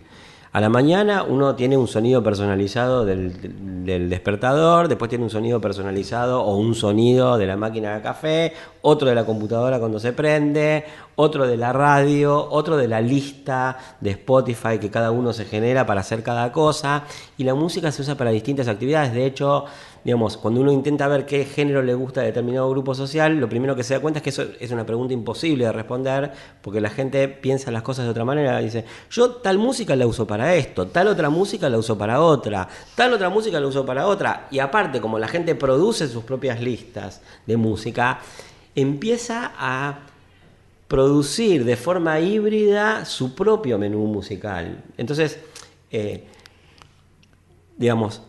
[0.57, 6.41] A la mañana uno tiene un sonido personalizado del, despertador, después tiene un sonido personalizado
[6.41, 10.83] o un sonido de la máquina de café, otro de la computadora cuando se prende,
[11.15, 15.85] otro de la radio, otro de la lista de Spotify que cada uno se genera
[15.85, 17.03] para hacer cada cosa.
[17.37, 19.13] Y la música se usa para distintas actividades.
[19.13, 19.65] De hecho,
[20.07, 23.75] digamos, cuando uno intenta ver qué género le gusta a determinado grupo social, lo primero
[23.75, 26.31] que se da cuenta es que eso es una pregunta imposible de responder,
[26.61, 28.57] porque la gente piensa las cosas de otra manera.
[28.59, 32.69] Dice, yo tal música la uso para esto, tal otra música la uso para otra,
[32.95, 34.47] tal otra música la uso para otra.
[34.49, 38.21] Y aparte, como la gente produce sus propias listas de música,
[38.75, 39.99] empieza a
[40.87, 44.85] producir de forma híbrida su propio menú musical.
[44.95, 45.37] Entonces,
[45.91, 46.23] eh,
[47.75, 48.21] digamos,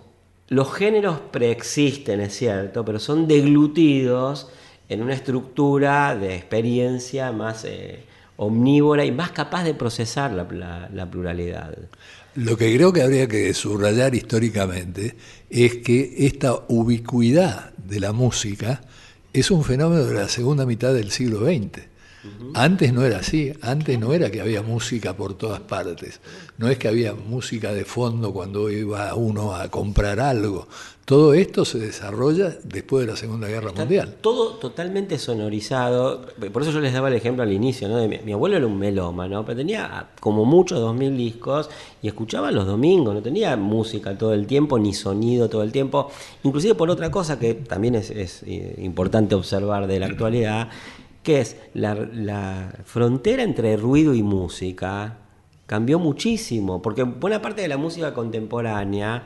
[0.49, 4.49] los géneros preexisten, es cierto, pero son deglutidos
[4.88, 8.05] en una estructura de experiencia más eh,
[8.36, 11.76] omnívora y más capaz de procesar la, pluralidad.
[12.34, 15.16] Lo que creo que habría que subrayar históricamente
[15.51, 18.80] es que esta ubicuidad de la música
[19.32, 21.82] es un fenómeno de la segunda mitad del siglo XX.
[22.55, 26.21] Antes no era así, antes no era que había música por todas partes,
[26.57, 30.66] no es que había música de fondo cuando iba uno a comprar algo.
[31.05, 34.16] Todo esto se desarrolla después de la Segunda Guerra Mundial.
[34.21, 38.07] Todo totalmente sonorizado, por eso yo les daba el ejemplo al inicio, ¿no?
[38.07, 41.71] mi, abuelo era un melómano, pero tenía como mucho dos mil discos
[42.03, 46.11] y escuchaba los domingos, no tenía música todo el tiempo ni sonido todo el tiempo,
[46.43, 50.69] inclusive por otra cosa que también es, es eh, importante observar de la actualidad,
[51.23, 55.19] que es la, frontera entre ruido y música
[55.66, 59.25] cambió muchísimo, porque buena parte de la música contemporánea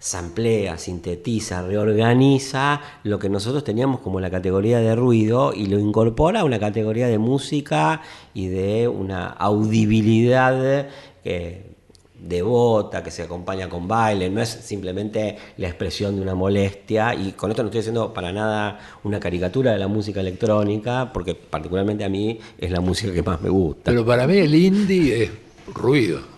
[0.00, 6.40] samplea, sintetiza, reorganiza lo que nosotros teníamos como la categoría de ruido y lo incorpora
[6.40, 8.02] a una categoría de música
[8.32, 10.88] y de una audibilidad
[11.24, 11.77] que
[12.20, 17.32] devota, que se acompaña con baile, no es simplemente la expresión de una molestia, y
[17.32, 22.04] con esto no estoy haciendo para nada una caricatura de la música electrónica, porque particularmente
[22.04, 23.82] a mí es la música que más me gusta.
[23.84, 25.30] Pero para mí el indie es
[25.74, 26.37] ruido.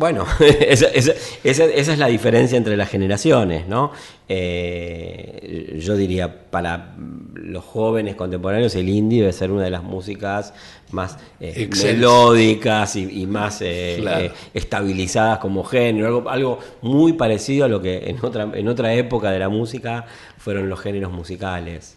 [0.00, 3.92] Bueno, esa, es la diferencia entre las generaciones, ¿no?
[4.30, 6.94] Eh, yo diría, para
[7.34, 10.54] los jóvenes contemporáneos, el indie debe ser una de las músicas
[10.90, 18.08] más eh, melódicas y, más eh, estabilizadas como género, algo, muy parecido a lo que
[18.08, 20.06] en otra, en otra época de la música
[20.38, 21.96] fueron los géneros musicales.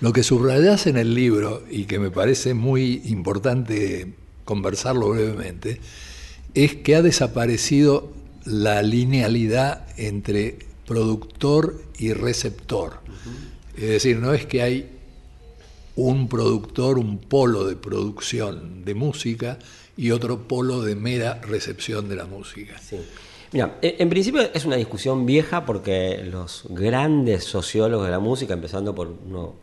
[0.00, 4.14] Lo que subrayas en el libro, y que me parece muy importante
[4.46, 5.80] conversarlo brevemente,
[6.54, 8.12] es que ha desaparecido
[8.44, 13.00] la linealidad entre productor y receptor.
[13.76, 14.90] Es decir, no es que hay
[15.96, 19.58] un productor, un polo de producción de música
[19.96, 22.80] y otro polo de mera recepción de la música.
[23.52, 28.94] Mira, en principio es una discusión vieja porque los grandes sociólogos de la música, empezando
[28.94, 29.56] por uno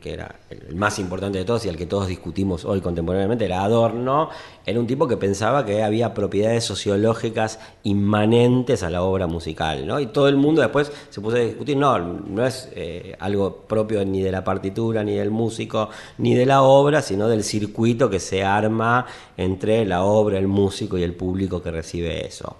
[0.00, 3.62] que, era el más importante de todos y al que todos discutimos hoy contemporáneamente, era
[3.62, 4.30] Adorno,
[4.64, 10.00] era un tipo que pensaba que había propiedades sociológicas inmanentes a la obra musical, ¿no?
[10.00, 14.04] Y todo el mundo después se puso a discutir, no, no es eh, algo propio
[14.04, 18.20] ni de la partitura, ni del músico, ni de la obra, sino del circuito que
[18.20, 19.06] se arma
[19.36, 22.56] entre la obra, el músico y el público que recibe eso.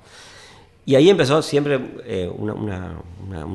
[0.87, 3.03] Y ahí empezó siempre eh, una,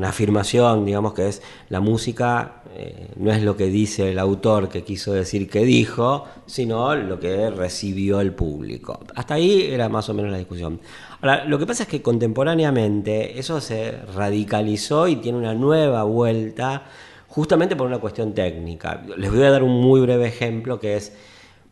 [0.03, 4.83] afirmación, digamos, que es la música eh, no es lo que dice el autor que
[4.83, 8.99] quiso decir que dijo, sino lo que recibió el público.
[9.15, 10.81] Hasta ahí era más o menos la discusión.
[11.21, 16.83] Ahora, lo que pasa es que contemporáneamente eso se radicalizó y tiene una nueva vuelta
[17.29, 19.03] justamente por una cuestión técnica.
[19.15, 21.13] Les voy a dar un muy breve ejemplo que es,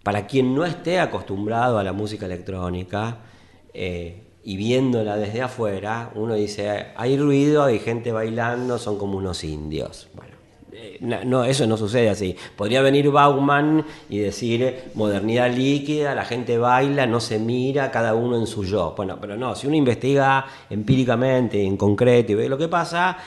[0.04, 3.18] para quien no esté acostumbrado a la música electrónica,
[3.74, 9.44] eh, y viéndola desde afuera, uno dice, hay ruido, hay gente bailando, son como unos
[9.44, 10.08] indios.
[10.16, 10.34] Bueno,
[10.72, 12.36] eh, no, eso no sucede así.
[12.56, 18.40] Podría venir Bauman y decir modernidad líquida, la gente baila, no se mira, cada uno
[18.40, 18.96] en su yo.
[18.98, 23.20] Bueno, pero no, si uno investiga empíricamente, en concreto y ve lo que pasa,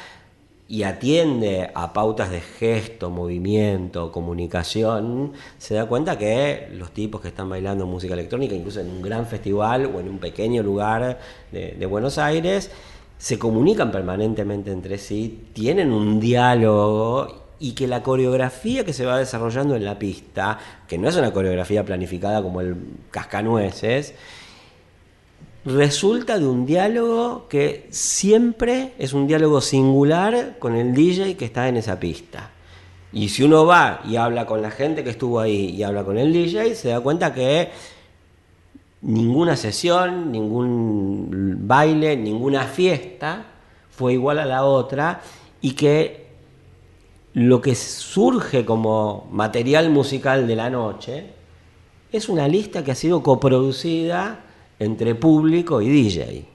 [0.69, 7.29] y atiende a pautas de gesto, movimiento, comunicación, se da cuenta que los tipos que
[7.29, 11.19] están bailando música electrónica, incluso en un gran festival o en un pequeño lugar
[11.51, 12.71] de, Buenos Aires,
[13.19, 19.19] se comunican permanentemente entre sí, tienen un diálogo y que la coreografía que se va
[19.19, 20.59] desarrollando en la pista,
[20.89, 22.77] que no es una coreografía planificada como el
[23.11, 24.15] cascanueces,
[25.65, 31.69] resulta de un diálogo que siempre es un diálogo singular con el DJ que está
[31.69, 32.51] en esa pista.
[33.13, 36.19] Y si uno va y habla con la gente que estuvo ahí y habla con
[36.19, 37.71] el DJ, se da cuenta que
[39.03, 43.45] ninguna sesión, ningún baile, ninguna fiesta
[43.91, 45.21] fue igual a la otra
[45.61, 46.23] y que
[47.35, 51.27] lo que surge como material musical de la noche
[52.11, 54.41] es una lista que ha sido coproducida
[54.83, 56.47] entre público y DJ.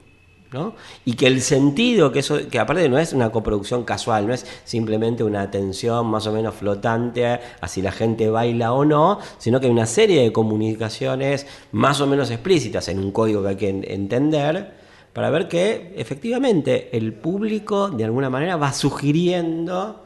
[0.52, 0.74] ¿no?
[1.04, 4.46] Y que el sentido, que eso, que aparte no es una coproducción casual, no es
[4.64, 9.60] simplemente una atención más o menos flotante a si la gente baila o no, sino
[9.60, 13.56] que hay una serie de comunicaciones más o menos explícitas en un código que hay
[13.56, 14.72] que entender
[15.12, 20.04] para ver que efectivamente el público de alguna manera va sugiriendo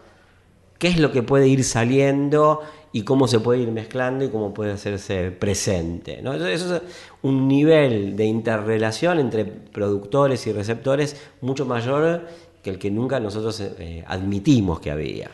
[0.79, 2.61] qué es lo que puede ir saliendo
[2.93, 6.21] y cómo se puede ir mezclando y cómo puede hacerse presente.
[6.23, 6.35] ¿no?
[6.35, 6.83] Eso es
[7.23, 12.27] un nivel de interrelación entre productores y receptores mucho mayor
[12.63, 15.31] que el que nunca nosotros eh, admitimos que había.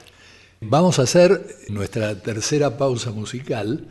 [0.61, 3.87] Vamos a hacer nuestra tercera pausa musical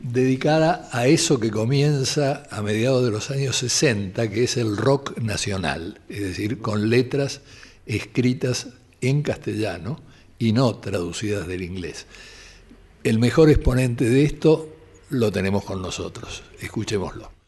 [0.00, 5.18] dedicada a eso que comienza a mediados de los años 60, que es el rock
[5.18, 7.42] nacional, es decir, con letras
[7.86, 8.68] escritas
[9.00, 10.00] en castellano
[10.38, 12.06] y no traducidas del inglés.
[13.02, 14.68] El mejor exponente de esto
[15.08, 16.42] lo tenemos con nosotros.
[16.60, 17.39] Escuchémoslo.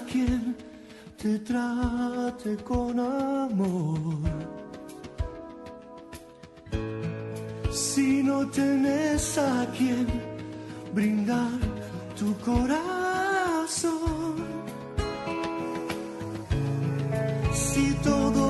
[0.00, 0.56] Quien
[1.20, 4.18] te trate con amor.
[7.70, 10.06] Si no tenés a quien
[10.94, 11.58] brindar
[12.18, 12.84] tu corazón.
[17.52, 18.43] Si todo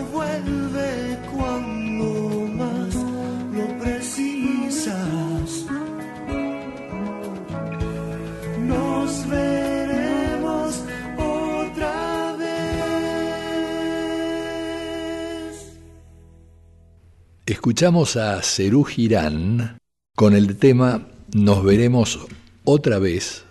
[17.64, 19.78] Escuchamos a Cerú Girán
[20.14, 22.18] con el tema Nos veremos
[22.62, 23.46] otra vez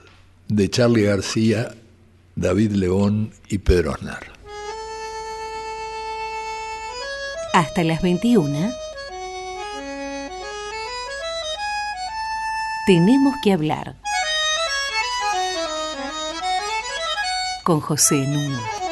[0.48, 1.74] de Charlie García,
[2.36, 4.32] David León y Pedro Aznar.
[7.56, 8.72] Hasta las 21.
[12.86, 13.96] Tenemos que hablar.
[17.64, 18.83] Con José Nuno.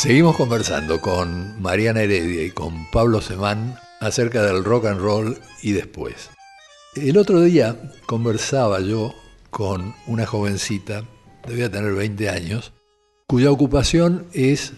[0.00, 5.72] Seguimos conversando con Mariana Heredia y con Pablo Semán acerca del rock and roll y
[5.72, 6.30] después.
[6.96, 7.76] El otro día
[8.06, 9.14] conversaba yo
[9.50, 11.04] con una jovencita,
[11.46, 12.72] debía tener 20 años,
[13.26, 14.72] cuya ocupación es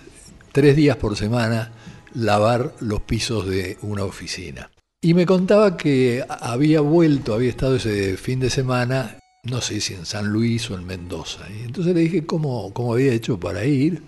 [0.50, 1.70] tres días por semana
[2.14, 4.72] lavar los pisos de una oficina.
[5.00, 9.94] Y me contaba que había vuelto, había estado ese fin de semana, no sé si
[9.94, 11.46] en San Luis o en Mendoza.
[11.48, 14.02] Y entonces le dije cómo, cómo había hecho para ir.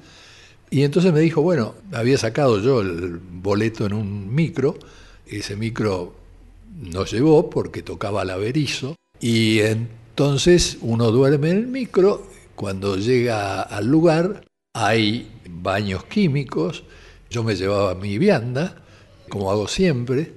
[0.74, 4.76] Y entonces me dijo, bueno, había sacado yo el boleto en un micro,
[5.24, 6.16] ese micro
[6.76, 13.62] nos llevó porque tocaba al averizo, y entonces uno duerme en el micro, cuando llega
[13.62, 16.82] al lugar hay baños químicos,
[17.30, 18.82] yo me llevaba mi vianda,
[19.28, 20.32] como hago siempre,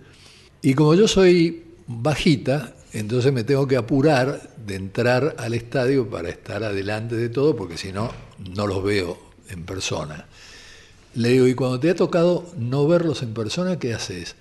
[0.62, 6.30] y como yo soy bajita, entonces me tengo que apurar de entrar al estadio para
[6.30, 8.12] estar adelante de todo, porque si no,
[8.56, 10.26] no los veo en persona.
[11.16, 14.36] Le digo, y cuando te ha tocado no verlos en persona, ¿qué haces?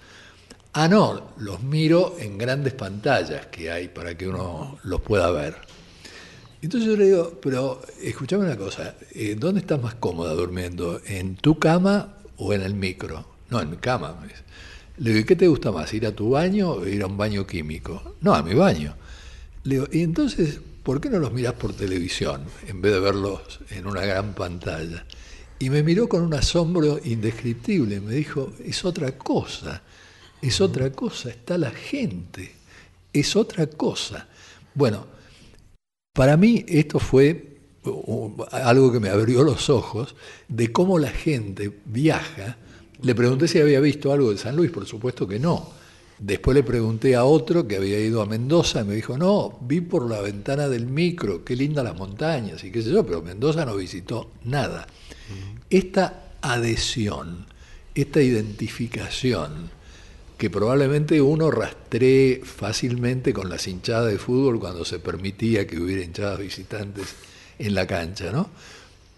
[0.73, 5.57] Ah, no, los miro en grandes pantallas que hay para que uno los pueda ver.
[6.61, 11.01] Entonces yo le digo, pero escúchame una cosa, eh, ¿dónde estás más cómoda durmiendo?
[11.07, 13.25] ¿En tu cama o en el micro?
[13.51, 14.19] No, en mi cama.
[14.99, 15.95] Le digo, ¿y qué te gusta más?
[15.95, 18.17] ¿Ir a tu baño o ir a un baño químico?
[18.21, 18.95] No, a mi baño.
[19.65, 23.59] Le digo, y entonces, ¿por qué no los mirás por televisión en vez de verlos
[23.71, 25.05] en una gran pantalla?
[25.59, 28.01] Y me miró con un asombro indescriptible.
[28.01, 29.83] Me dijo, es otra cosa,
[30.41, 32.53] es otra cosa, está la gente,
[33.13, 34.29] es otra cosa.
[34.75, 35.09] Bueno,
[36.13, 37.59] para mí esto fue
[38.53, 40.15] algo que me abrió los ojos
[40.47, 42.59] de cómo la gente viaja.
[43.03, 45.69] Le pregunté si había visto algo de San Luis, por supuesto que no.
[46.19, 49.83] Después le pregunté a otro que había ido a Mendoza y me dijo, no, vi
[49.83, 53.67] por la ventana del micro, qué lindas las montañas y qué sé yo, pero Mendoza
[53.67, 54.87] no visitó nada.
[55.69, 57.47] Esta adhesión,
[57.95, 59.71] esta identificación,
[60.39, 66.03] que probablemente uno rastree fácilmente con las hinchadas de fútbol cuando se permitía que hubiera
[66.03, 67.15] hinchadas visitantes
[67.59, 68.51] en la cancha, ¿no?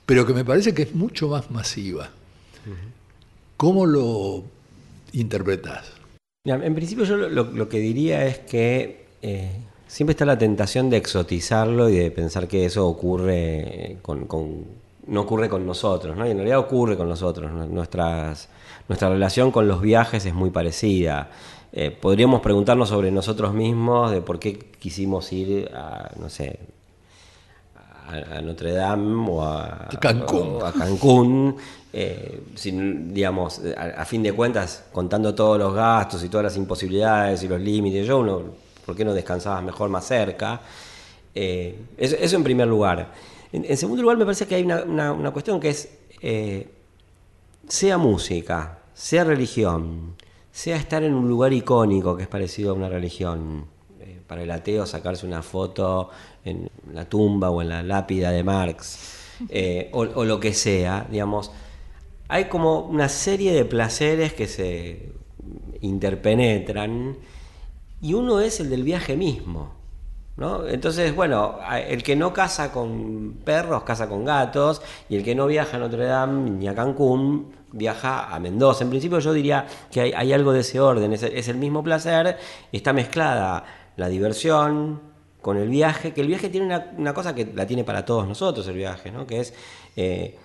[0.07, 2.11] Pero que me parece que es mucho más masiva.
[3.57, 4.45] ¿Cómo lo
[5.13, 5.98] interpretás?
[6.57, 9.51] Mira, En principio yo lo, que diría es que eh,
[9.87, 14.65] siempre está la tentación de exotizarlo y de pensar que eso ocurre con, con-
[15.07, 16.27] no ocurre con nosotros, ¿no?
[16.27, 17.51] Y en realidad ocurre con nosotros.
[17.53, 18.35] nuestra
[19.11, 21.31] relación con los viajes es muy parecida.
[21.73, 26.59] Eh, podríamos preguntarnos sobre nosotros mismos, de por qué quisimos ir a, no sé,
[28.09, 30.59] a, a Notre Dame o a Cancún.
[30.63, 31.57] o a Cancún,
[31.93, 37.43] eh, sin, digamos, a, fin de cuentas, contando todos los gastos y todas las imposibilidades
[37.43, 38.43] y los límites, yo uno,
[38.84, 40.61] ¿por qué no descansabas mejor más cerca?
[41.34, 43.12] Eh, eso, eso en primer lugar.
[43.53, 45.89] En, segundo lugar, me parece que hay una, una- cuestión que es,
[46.20, 46.68] eh,
[47.66, 50.14] sea música, sea religión,
[50.53, 53.64] sea estar en un lugar icónico que es parecido a una religión.
[54.26, 56.11] para el ateo sacarse una foto
[56.45, 58.99] en la tumba o en la lápida de Marx,
[59.93, 61.51] o lo que sea, digamos,
[62.29, 65.12] hay como una serie de placeres que se
[65.81, 67.16] interpenetran
[68.01, 69.72] y uno es el del viaje mismo.
[70.37, 70.68] ¿no?
[70.68, 71.59] Entonces, bueno,
[71.89, 75.81] el que no casa con perros, casa con gatos, y el que no viaja a
[75.81, 78.85] Notre Dame ni a Cancún, viaja a Mendoza.
[78.85, 82.39] En principio yo diría que hay, algo de ese orden, es, el mismo placer,
[82.70, 83.64] está mezclada
[83.97, 85.01] la diversión
[85.43, 88.29] con el viaje, que el viaje tiene una, una cosa que la tiene para todos
[88.29, 89.26] nosotros el viaje, ¿no?
[89.26, 89.55] que es...
[89.97, 90.39] eh,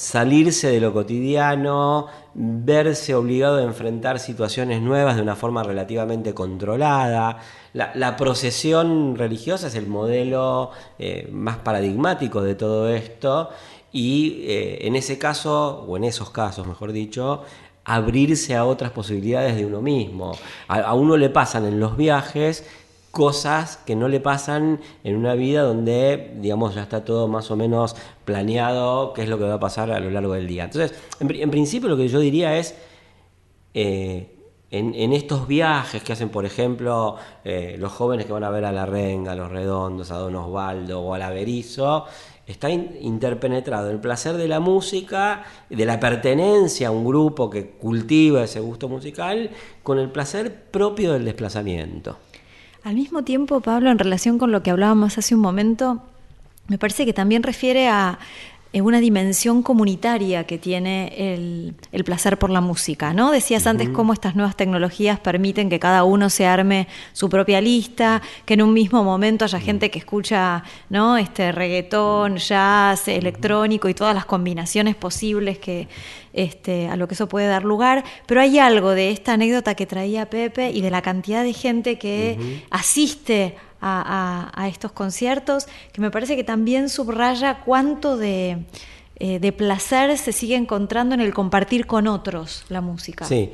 [0.00, 7.40] salirse de lo cotidiano, verse obligado a enfrentar situaciones nuevas de una forma relativamente controlada.
[7.74, 13.50] La, procesión religiosa es el modelo eh, más paradigmático de todo esto
[13.92, 17.42] y eh, en ese caso, o en esos casos mejor dicho,
[17.84, 20.32] abrirse a otras posibilidades de uno mismo.
[20.66, 22.64] A, a uno le pasan en los viajes
[23.10, 27.56] cosas que no le pasan en una vida donde, digamos, ya está todo más o
[27.56, 30.64] menos planeado, qué es lo que va a pasar a lo largo del día.
[30.64, 32.74] Entonces, en, pri- en principio lo que yo diría es,
[33.74, 34.36] eh,
[34.72, 38.70] en, estos viajes que hacen, por ejemplo, eh, los jóvenes que van a ver a
[38.70, 42.04] La Renga, a Los Redondos, a Don Osvaldo o a La Berizo,
[42.46, 47.70] está in- interpenetrado el placer de la música, de la pertenencia a un grupo que
[47.70, 49.50] cultiva ese gusto musical,
[49.82, 52.16] con el placer propio del desplazamiento.
[52.82, 56.02] Al mismo tiempo, Pablo, en relación con lo que hablábamos hace un momento,
[56.66, 58.18] me parece que también refiere a
[58.72, 63.32] eh, una dimensión comunitaria que tiene el, el placer por la música, ¿no?
[63.32, 68.22] Decías antes cómo estas nuevas tecnologías permiten que cada uno se arme su propia lista,
[68.46, 71.18] que en un mismo momento haya gente que escucha, ¿no?
[71.18, 75.88] Este reggaetón, jazz, electrónico y todas las combinaciones posibles que
[76.32, 79.86] este, a lo que eso puede dar lugar, pero hay algo de esta anécdota que
[79.86, 82.38] traía Pepe y de la cantidad de gente que
[82.70, 88.58] asiste a, a- a estos conciertos, que me parece que también subraya cuánto de,
[89.16, 93.24] eh, de placer se sigue encontrando en el compartir con otros la música.
[93.24, 93.50] Sí.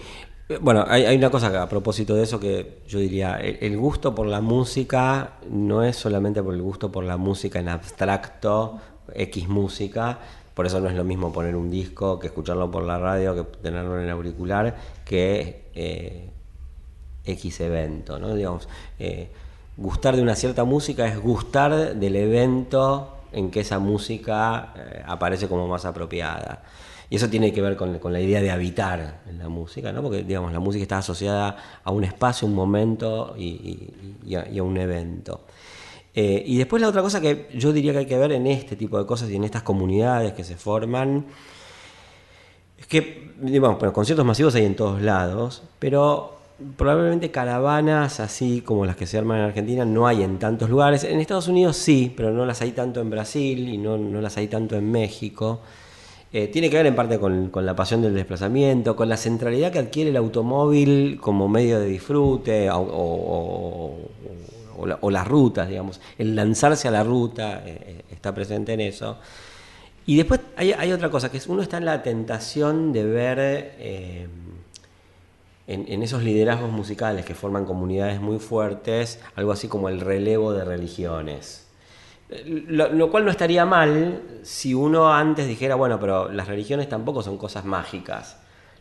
[0.61, 3.77] Bueno, hay, hay una cosa que a propósito de eso que yo diría, el, el
[3.77, 8.79] gusto por la música no es solamente por el gusto por la música en abstracto,
[9.13, 10.21] X música,
[10.57, 13.43] por eso no es lo mismo poner un disco que escucharlo por la radio, que
[13.61, 16.31] tenerlo en el auricular, que eh,
[17.27, 18.35] X evento, ¿no?
[18.35, 18.67] Digamos,
[18.99, 19.29] eh,
[19.77, 25.47] gustar de una cierta música es gustar del evento en que esa música eh, aparece
[25.47, 26.63] como más apropiada.
[27.11, 30.01] Y eso tiene que ver con, la idea de habitar en la música, ¿no?
[30.01, 33.93] Porque, digamos, la música está asociada a un espacio, un momento y
[34.35, 35.43] a un evento.
[36.19, 38.75] Eh, y después la otra cosa que yo diría que hay que ver en este
[38.75, 41.27] tipo de cosas y en estas comunidades que se forman,
[42.79, 46.37] es que, digamos, bueno, conciertos masivos hay en todos lados, pero
[46.79, 51.05] probablemente caravanas así como las que se arman en Argentina no hay en tantos lugares.
[51.05, 54.39] En Estados Unidos sí, pero no las hay tanto en Brasil y no, no las
[54.39, 55.61] hay tanto en México.
[56.33, 59.81] Eh, tiene que ver en parte con, la pasión del desplazamiento, con la centralidad que
[59.81, 63.97] adquiere el automóvil como medio de disfrute o-
[64.79, 66.01] o la- o las rutas, digamos.
[66.19, 69.19] El lanzarse a la ruta eh, eh, está presente en eso.
[70.07, 74.29] Y después hay, otra cosa, que es uno está en la tentación de ver eh,
[75.67, 80.65] en, esos liderazgos musicales que forman comunidades muy fuertes, algo así como el relevo de
[80.65, 81.67] religiones.
[82.47, 87.37] Lo cual no estaría mal si uno antes dijera, bueno, pero las religiones tampoco son
[87.37, 88.37] cosas mágicas.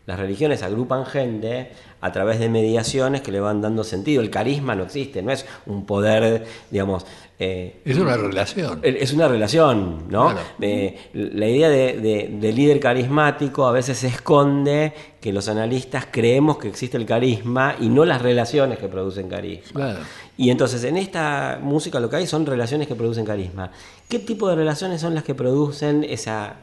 [0.06, 4.22] Las religiones agrupan gente a través de mediaciones que le van dando sentido.
[4.22, 7.04] El carisma no existe, no es un poder, digamos...
[7.40, 8.80] eh, Es una relación.
[8.84, 10.30] es una relación, ¿no?
[10.30, 10.40] Claro.
[10.60, 16.06] Eh, la idea de, de- de líder carismático a veces se esconde que los analistas
[16.08, 19.72] creemos que existe el carisma y no las relaciones que producen carisma.
[19.72, 19.98] Claro.
[20.36, 23.72] Y entonces en esta música lo que hay son relaciones que producen carisma.
[24.08, 26.54] ¿Qué tipo de relaciones son las que producen esa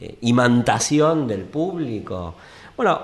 [0.00, 2.34] eh, imantación del público?
[2.76, 3.00] Bueno,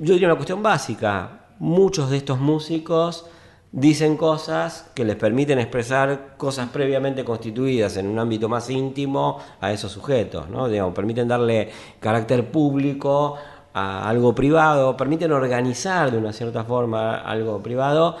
[0.00, 1.42] yo diría una cuestión básica.
[1.58, 3.26] muchos de estos músicos
[3.72, 9.72] dicen cosas que les permiten expresar cosas previamente constituidas en un ámbito más íntimo a
[9.72, 10.68] esos sujetos, ¿no?
[10.68, 11.70] Digamos, permiten darle
[12.00, 13.36] carácter público
[13.74, 18.16] a algo privado, permiten organizar de una cierta forma algo privado.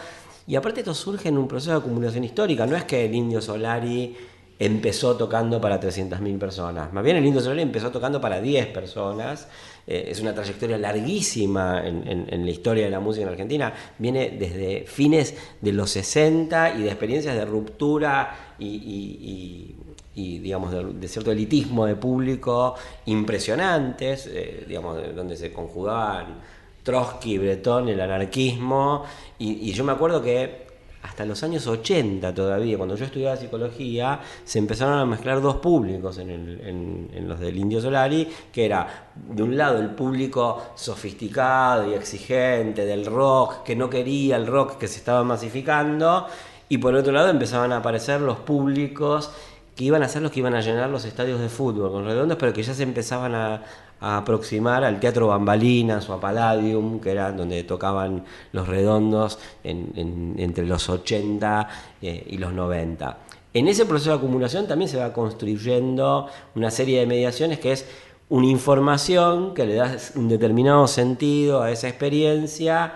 [0.46, 3.40] Y aparte esto surge en un proceso de acumulación histórica, no es que el Indio
[3.40, 4.14] Solari
[4.58, 6.92] empezó tocando para 300.000 personas.
[6.92, 9.48] Más bien el Indio Solari empezó tocando para 10 personas.
[9.86, 13.72] Eh, es una trayectoria larguísima en, la historia de la música en Argentina.
[13.98, 19.74] Viene desde fines de los 60 y de experiencias de ruptura y,
[20.14, 26.40] digamos, de, cierto elitismo de público impresionantes, eh, digamos, donde se conjugaban
[26.82, 29.04] Trotsky, Breton, el anarquismo.
[29.38, 30.65] y yo me acuerdo que
[31.06, 36.18] hasta los años 80 todavía, cuando yo estudiaba psicología, se empezaron a mezclar dos públicos
[36.18, 42.84] en, los del Indio Solari, que era de un lado el público sofisticado y exigente
[42.84, 46.26] del rock, que no quería el rock que se estaba masificando,
[46.68, 49.30] y por otro lado empezaban a aparecer los públicos
[49.76, 52.38] que iban a ser los que iban a llenar los estadios de fútbol con redondos,
[52.38, 53.62] pero que ya se empezaban a,
[53.98, 60.88] aproximar al Teatro Bambalinas o a Palladium, que era donde tocaban los redondos entre los
[60.88, 61.68] 80
[62.02, 63.18] eh, y los 90.
[63.54, 67.86] En ese proceso de acumulación también se va construyendo una serie de mediaciones que es
[68.28, 72.94] una información que le da un determinado sentido a esa experiencia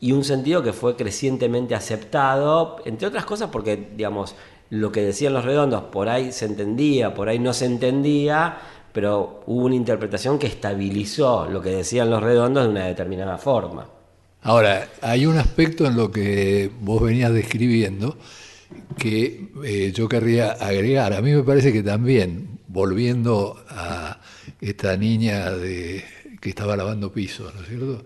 [0.00, 4.34] y un sentido que fue crecientemente aceptado, entre otras cosas porque, digamos,
[4.72, 8.56] lo que decían los redondos por ahí se entendía, por ahí no se entendía,
[8.90, 13.86] pero hubo una interpretación que estabilizó lo que decían los redondos de una determinada forma.
[14.40, 18.16] Ahora, hay un aspecto en lo que vos venías describiendo
[18.96, 21.12] que eh, yo querría agregar.
[21.12, 24.20] A mí me parece que también, volviendo a
[24.58, 26.02] esta niña de,
[26.40, 28.04] que estaba lavando pisos, ¿no es cierto?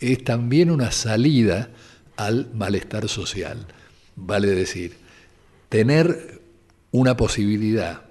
[0.00, 1.68] Es también una salida
[2.16, 3.66] al malestar social.
[4.16, 5.05] Vale decir,
[5.68, 6.40] tener
[6.90, 8.02] una posibilidad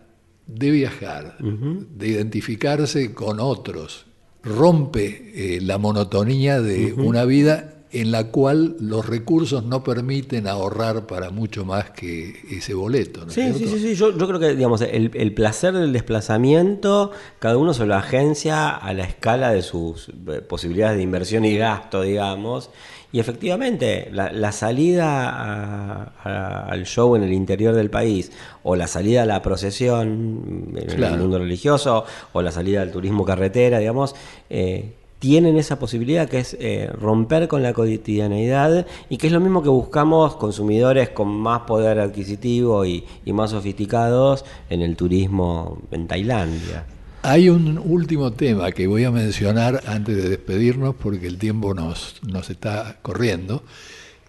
[0.47, 4.06] de viajar, de identificarse con otros,
[4.43, 11.07] rompe eh, la monotonía de una vida en la cual los recursos no permiten ahorrar
[11.07, 13.29] para mucho más que ese boleto.
[13.29, 17.73] sí, sí, sí, sí, Yo, creo que digamos, el, el, placer del desplazamiento, cada uno
[17.73, 22.69] se lo agencia a la escala de sus eh, posibilidades de inversión y gasto, digamos.
[23.13, 29.25] Y efectivamente, la, salida al show en el interior del país, o la salida a
[29.25, 34.15] la procesión en el mundo religioso, o la salida al turismo carretera, digamos,
[34.49, 34.95] eh,
[35.26, 39.63] tienen esa posibilidad que es eh, romper con la cotidianeidad y que es lo mismo
[39.63, 46.86] que buscamos consumidores con más poder adquisitivo y más sofisticados en el turismo en Tailandia.
[47.23, 52.21] Hay un último tema que voy a mencionar antes de despedirnos porque el tiempo nos,
[52.21, 53.63] nos está corriendo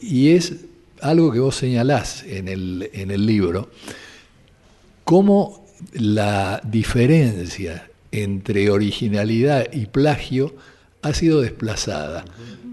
[0.01, 0.65] y es
[1.03, 3.69] algo que vos señalás en el, en el libro,
[5.05, 10.55] cómo la diferencia entre originalidad y plagio
[11.07, 12.25] ha sido desplazada,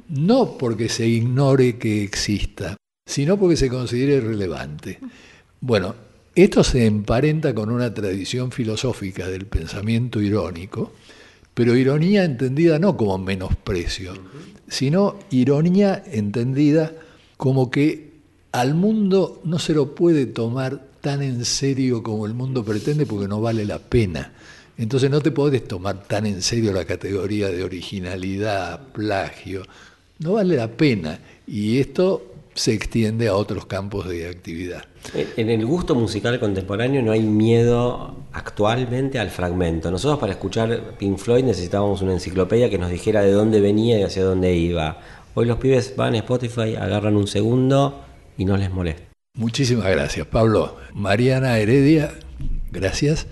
[0.10, 2.76] no porque se ignore que exista,
[3.06, 5.00] sino porque se considere relevante.
[5.60, 5.96] Bueno,
[6.36, 10.94] esto se emparenta con una tradición filosófica del pensamiento irónico,
[11.54, 14.14] pero ironía entendida no como menosprecio,
[14.68, 16.92] sino ironía entendida
[17.38, 18.14] como que
[18.52, 23.28] al mundo no se lo puede tomar tan en serio como el mundo pretende porque
[23.28, 24.34] no vale la pena.
[24.78, 29.64] Entonces no te podés tomar tan en serio la categoría de originalidad, plagio.
[30.20, 31.20] No vale la pena.
[31.46, 34.84] Y esto se extiende a otros campos de actividad.
[35.14, 39.92] En el gusto musical contemporáneo no hay miedo actualmente al fragmento.
[39.92, 44.04] Nosotros para escuchar Pink Floyd necesitábamos una enciclopedia que nos dijera de dónde venía y
[44.04, 45.00] hacia dónde iba.
[45.36, 48.04] Hoy los pibes van a Spotify, agarran un segundo
[48.38, 49.04] y no les molesta.
[49.36, 50.78] Muchísimas gracias, Pablo.
[50.94, 52.14] Mariana Heredia,
[52.72, 53.26] gracias.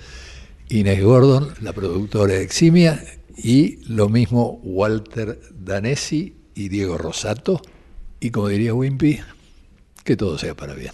[0.72, 3.04] Inés Gordon, la productora de Eximia,
[3.36, 7.62] y lo mismo Walter Danesi y Diego Rosato.
[8.22, 9.20] Y como diría Wimpy,
[10.06, 10.94] que todo sea para bien.